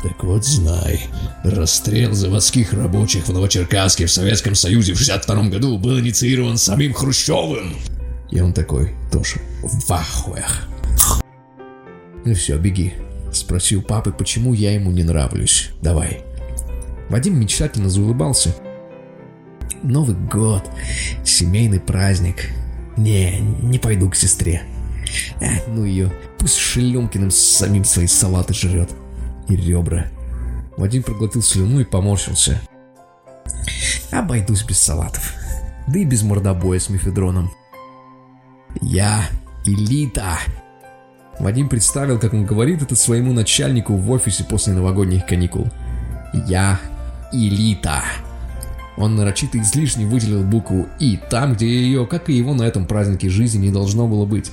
Так 0.07 0.23
вот 0.23 0.45
знай, 0.45 1.01
расстрел 1.43 2.13
заводских 2.13 2.73
рабочих 2.73 3.27
в 3.27 3.33
Новочеркасске 3.33 4.07
в 4.07 4.13
Советском 4.13 4.55
Союзе 4.55 4.95
в 4.95 4.99
62 4.99 5.49
году 5.49 5.79
был 5.79 5.99
инициирован 5.99 6.59
самим 6.59 6.95
Хрущевым. 6.95 7.75
И 8.31 8.41
он 8.41 8.53
такой, 8.53 8.95
тоже, 9.11 9.41
в 9.65 9.91
ахуях. 9.91 10.69
Ну 12.25 12.35
все, 12.35 12.57
беги. 12.57 12.95
Спросил 13.33 13.83
папы, 13.83 14.13
почему 14.13 14.55
я 14.55 14.75
ему 14.75 14.93
не 14.93 15.03
нравлюсь. 15.03 15.71
Давай. 15.83 16.23
Вадим 17.09 17.41
мечтательно 17.41 17.91
заулыбался. 17.91 18.55
Новый 19.83 20.15
год, 20.15 20.63
семейный 21.25 21.81
праздник. 21.81 22.51
Не, 22.97 23.41
не 23.41 23.81
пойду 23.81 24.09
к 24.09 24.15
сестре. 24.15 24.63
А, 25.41 25.69
ну 25.69 25.85
ее, 25.85 26.13
пусть 26.39 26.59
Шелемкиным 26.59 27.33
самим 27.33 27.85
свои 27.85 28.07
салаты 28.07 28.55
жрет. 28.55 28.91
И 29.49 29.57
ребра. 29.57 30.07
Вадим 30.77 31.03
проглотил 31.03 31.43
слюну 31.43 31.81
и 31.81 31.85
поморщился. 31.85 32.61
Обойдусь 34.11 34.65
без 34.65 34.79
салатов. 34.79 35.35
Да 35.89 35.99
и 35.99 36.05
без 36.05 36.23
мордобоя 36.23 36.79
с 36.79 36.89
мефедроном. 36.89 37.51
Я 38.81 39.29
элита. 39.65 40.39
Вадим 41.39 41.69
представил, 41.69 42.19
как 42.19 42.35
он 42.35 42.45
говорит 42.45 42.83
это 42.83 42.97
своему 42.97 43.33
начальнику 43.33 43.95
в 43.95 44.11
офисе 44.11 44.45
после 44.45 44.73
новогодних 44.73 45.27
каникул. 45.27 45.69
Я 46.47 46.81
элита. 47.33 48.03
Он 48.97 49.15
нарочито 49.17 49.61
излишне 49.61 50.07
выделил 50.07 50.43
букву 50.43 50.89
«И» 50.99 51.19
там, 51.31 51.55
где 51.55 51.67
ее, 51.67 52.07
как 52.07 52.31
и 52.31 52.33
его 52.33 52.55
на 52.55 52.63
этом 52.63 52.87
празднике 52.87 53.29
жизни, 53.29 53.67
не 53.67 53.71
должно 53.71 54.09
было 54.09 54.25
быть. 54.25 54.51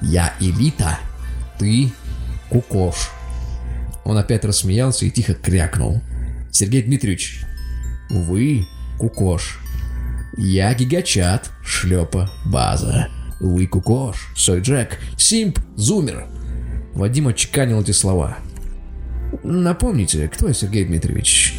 «Я 0.00 0.32
элита, 0.40 0.98
ты 1.58 1.92
кукош». 2.48 3.10
Он 4.06 4.16
опять 4.16 4.44
рассмеялся 4.44 5.04
и 5.04 5.10
тихо 5.10 5.34
крякнул. 5.34 6.00
«Сергей 6.52 6.82
Дмитриевич, 6.82 7.42
вы 8.08 8.64
кукош. 8.98 9.58
Я 10.36 10.72
гигачат, 10.74 11.50
шлепа, 11.64 12.30
база. 12.44 13.08
Вы 13.40 13.66
кукош, 13.66 14.32
сой 14.36 14.60
Джек, 14.60 15.00
симп, 15.18 15.58
зумер». 15.74 16.26
Вадим 16.94 17.26
отчеканил 17.26 17.82
эти 17.82 17.90
слова. 17.90 18.38
Напомните, 19.42 20.28
кто 20.28 20.46
я, 20.48 20.54
Сергей 20.54 20.84
Дмитриевич? 20.84 21.54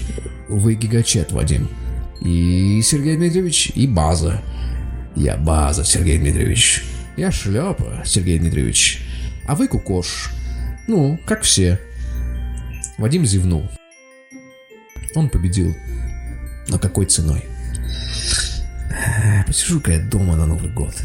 Вы 0.47 0.75
гигачет, 0.75 1.33
Вадим. 1.33 1.67
И 2.21 2.81
Сергей 2.81 3.17
Дмитриевич, 3.17 3.71
и 3.75 3.87
база. 3.87 4.41
Я 5.17 5.35
база, 5.35 5.83
Сергей 5.83 6.17
Дмитриевич. 6.17 6.83
Я 7.17 7.29
шляпа, 7.29 8.03
Сергей 8.05 8.39
Дмитриевич. 8.39 9.01
А 9.47 9.55
вы 9.55 9.67
кукош. 9.67 10.31
Ну, 10.87 11.19
как 11.25 11.41
все. 11.41 11.77
Вадим 12.97 13.25
зевнул. 13.25 13.69
Он 15.15 15.29
победил. 15.29 15.75
Но 16.67 16.79
какой 16.79 17.05
ценой? 17.05 17.43
Посижу-ка 19.45 19.91
я 19.93 19.99
дома 19.99 20.35
на 20.35 20.45
Новый 20.45 20.71
год. 20.71 20.95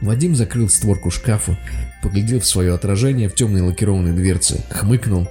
Вадим 0.00 0.34
закрыл 0.34 0.68
створку 0.68 1.10
шкафа, 1.10 1.58
поглядел 2.02 2.40
в 2.40 2.46
свое 2.46 2.74
отражение 2.74 3.28
в 3.28 3.34
темной 3.34 3.62
лакированной 3.62 4.12
дверце, 4.12 4.62
хмыкнул 4.70 5.28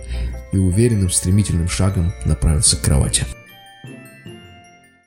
и 0.52 0.58
уверенным 0.58 1.10
стремительным 1.10 1.68
шагом 1.68 2.14
направился 2.26 2.78
к 2.78 2.82
кровати. 2.82 3.26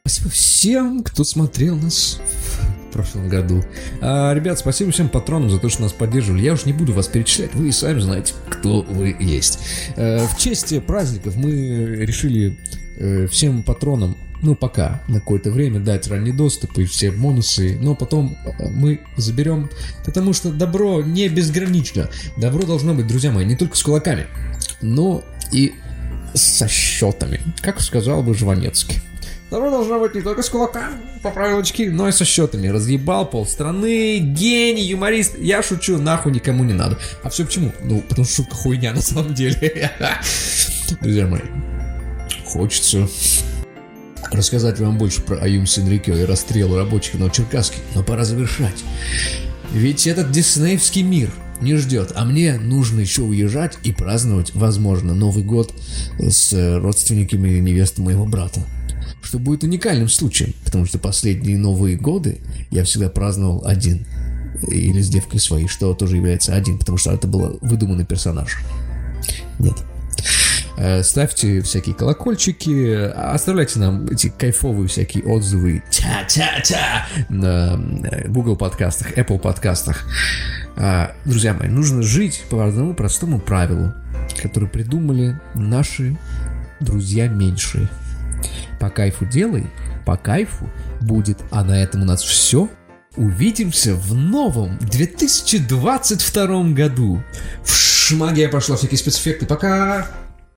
Спасибо 0.05 0.31
всем, 0.31 1.03
кто 1.03 1.25
смотрел 1.25 1.77
нас 1.77 2.21
прошлом 2.91 3.29
году. 3.29 3.65
А, 4.01 4.33
ребят, 4.35 4.59
спасибо 4.59 4.91
всем 4.91 5.09
патронам 5.09 5.51
за 5.51 5.59
то, 5.59 5.69
что 5.69 5.83
нас 5.83 5.93
поддерживали. 5.93 6.43
Я 6.43 6.55
уж 6.55 6.65
не 6.65 6.73
буду 6.73 6.93
вас 6.93 7.09
перечислять, 7.09 7.55
вы 7.55 7.69
и 7.69 7.73
сами 7.73 8.01
знаете, 8.01 8.35
кто 8.49 8.83
вы 8.83 9.17
есть. 9.19 9.61
А, 9.97 10.27
в 10.27 10.39
честь 10.39 10.75
праздников 10.85 11.37
мы 11.37 11.51
решили 11.51 12.59
э, 12.97 13.27
всем 13.27 13.63
патронам 13.63 14.17
ну, 14.41 14.55
пока, 14.55 15.03
на 15.09 15.21
какое-то 15.21 15.51
время 15.51 15.81
дать 15.81 16.07
ранний 16.09 16.33
доступ 16.33 16.79
и 16.79 16.85
все 16.85 17.11
бонусы, 17.11 17.77
но 17.81 17.95
потом 17.95 18.37
э, 18.45 18.69
мы 18.71 19.01
заберем, 19.17 19.71
потому 20.05 20.33
что 20.33 20.53
добро 20.53 21.03
не 21.03 21.29
безгранично. 21.29 22.09
Добро 22.37 22.65
должно 22.65 22.95
быть, 22.95 23.07
друзья 23.07 23.33
мои, 23.33 23.45
не 23.45 23.57
только 23.57 23.77
с 23.77 23.83
кулаками, 23.83 24.27
но 24.81 25.25
и 25.53 25.75
со 26.35 26.69
счетами, 26.69 27.41
как 27.61 27.81
сказал 27.81 28.23
бы 28.23 28.35
Жванецкий. 28.35 29.01
Добро 29.51 29.71
должно 29.71 29.99
быть 29.99 30.15
не 30.15 30.21
только 30.21 30.43
с 30.43 30.51
кулаками, 30.51 30.99
по 31.23 31.31
правилочке, 31.31 31.91
но 31.91 32.07
и 32.09 32.13
со 32.13 32.27
счетами. 32.27 32.69
Разъебал 32.69 33.25
полстраны, 33.29 34.19
гений, 34.19 34.83
юморист. 34.83 35.39
Я 35.39 35.63
шучу, 35.63 35.97
нахуй 35.97 36.33
никому 36.33 36.65
не 36.65 36.75
надо. 36.75 36.99
А 37.23 37.31
все 37.31 37.47
почему? 37.47 37.73
Ну, 37.83 38.03
потому 38.03 38.27
что 38.27 38.37
шутка 38.37 38.55
хуйня 38.55 38.93
на 38.93 39.01
самом 39.01 39.33
деле. 39.33 39.91
Друзья 41.01 41.27
мои, 41.27 41.41
хочется 42.45 43.09
рассказать 44.31 44.81
вам 44.81 44.99
больше 44.99 45.23
про 45.23 45.39
Аюм 45.39 45.65
Синрикё 45.65 46.15
и 46.15 46.25
расстрел 46.25 46.77
рабочих 46.77 47.15
в 47.15 47.19
Новочеркасске, 47.19 47.79
но 47.95 48.03
пора 48.03 48.25
завершать. 48.25 48.85
Ведь 49.73 50.07
этот 50.07 50.31
диснеевский 50.31 51.03
мир 51.03 51.31
не 51.63 51.75
ждет, 51.77 52.13
а 52.15 52.27
мне 52.27 52.59
нужно 52.59 53.01
еще 53.01 53.23
уезжать 53.23 53.79
и 53.83 53.93
праздновать, 53.93 54.55
возможно, 54.55 55.15
Новый 55.15 55.43
год 55.43 55.73
с 56.19 56.53
родственниками 56.79 57.59
невесты 57.61 58.03
моего 58.03 58.27
брата. 58.27 58.61
Что 59.29 59.39
будет 59.39 59.63
уникальным 59.63 60.09
случаем, 60.09 60.55
потому 60.65 60.87
что 60.87 60.99
последние 60.99 61.59
Новые 61.59 61.99
годы 61.99 62.39
я 62.71 62.83
всегда 62.85 63.11
праздновал 63.11 63.63
один. 63.67 64.07
Или 64.67 65.03
с 65.03 65.11
девкой 65.11 65.39
своей, 65.39 65.69
что 65.69 65.93
тоже 65.93 66.17
является 66.17 66.55
один, 66.55 66.79
потому 66.79 66.97
что 66.97 67.13
это 67.13 67.29
был 67.29 67.59
выдуманный 67.61 68.07
персонаж. 68.07 68.57
Нет. 69.59 69.75
Э, 70.79 71.03
ставьте 71.03 71.61
всякие 71.61 71.95
колокольчики, 71.95 73.11
оставляйте 73.13 73.79
нам 73.81 74.07
эти 74.07 74.31
кайфовые 74.31 74.89
всякие 74.89 75.25
отзывы 75.25 75.83
тя-тя-тя 75.91 77.07
на 77.29 77.79
э, 78.05 78.29
Google 78.29 78.57
подкастах, 78.57 79.13
Apple 79.13 79.39
подкастах. 79.39 80.07
А, 80.79 81.13
друзья 81.27 81.53
мои, 81.53 81.69
нужно 81.69 82.01
жить 82.01 82.45
по 82.49 82.67
одному 82.67 82.95
простому 82.95 83.41
правилу, 83.41 83.93
которое 84.41 84.69
придумали 84.69 85.39
наши 85.55 86.17
друзья 86.81 87.29
меньшие. 87.29 87.91
По 88.81 88.91
кайфу 88.91 89.25
делай, 89.25 89.67
по 90.07 90.17
кайфу 90.17 90.69
будет. 91.01 91.39
А 91.51 91.65
на 91.65 91.83
этом 91.83 92.03
у 92.03 92.05
нас 92.05 92.23
все. 92.23 92.69
Увидимся 93.17 93.95
в 93.95 94.15
новом 94.15 94.79
2022 94.79 96.63
году. 96.71 97.23
В 97.65 97.73
шмаге 97.73 98.49
пошла 98.49 98.77
всякие 98.77 98.99
спецэффекты. 98.99 99.47
Пока! 99.47 100.07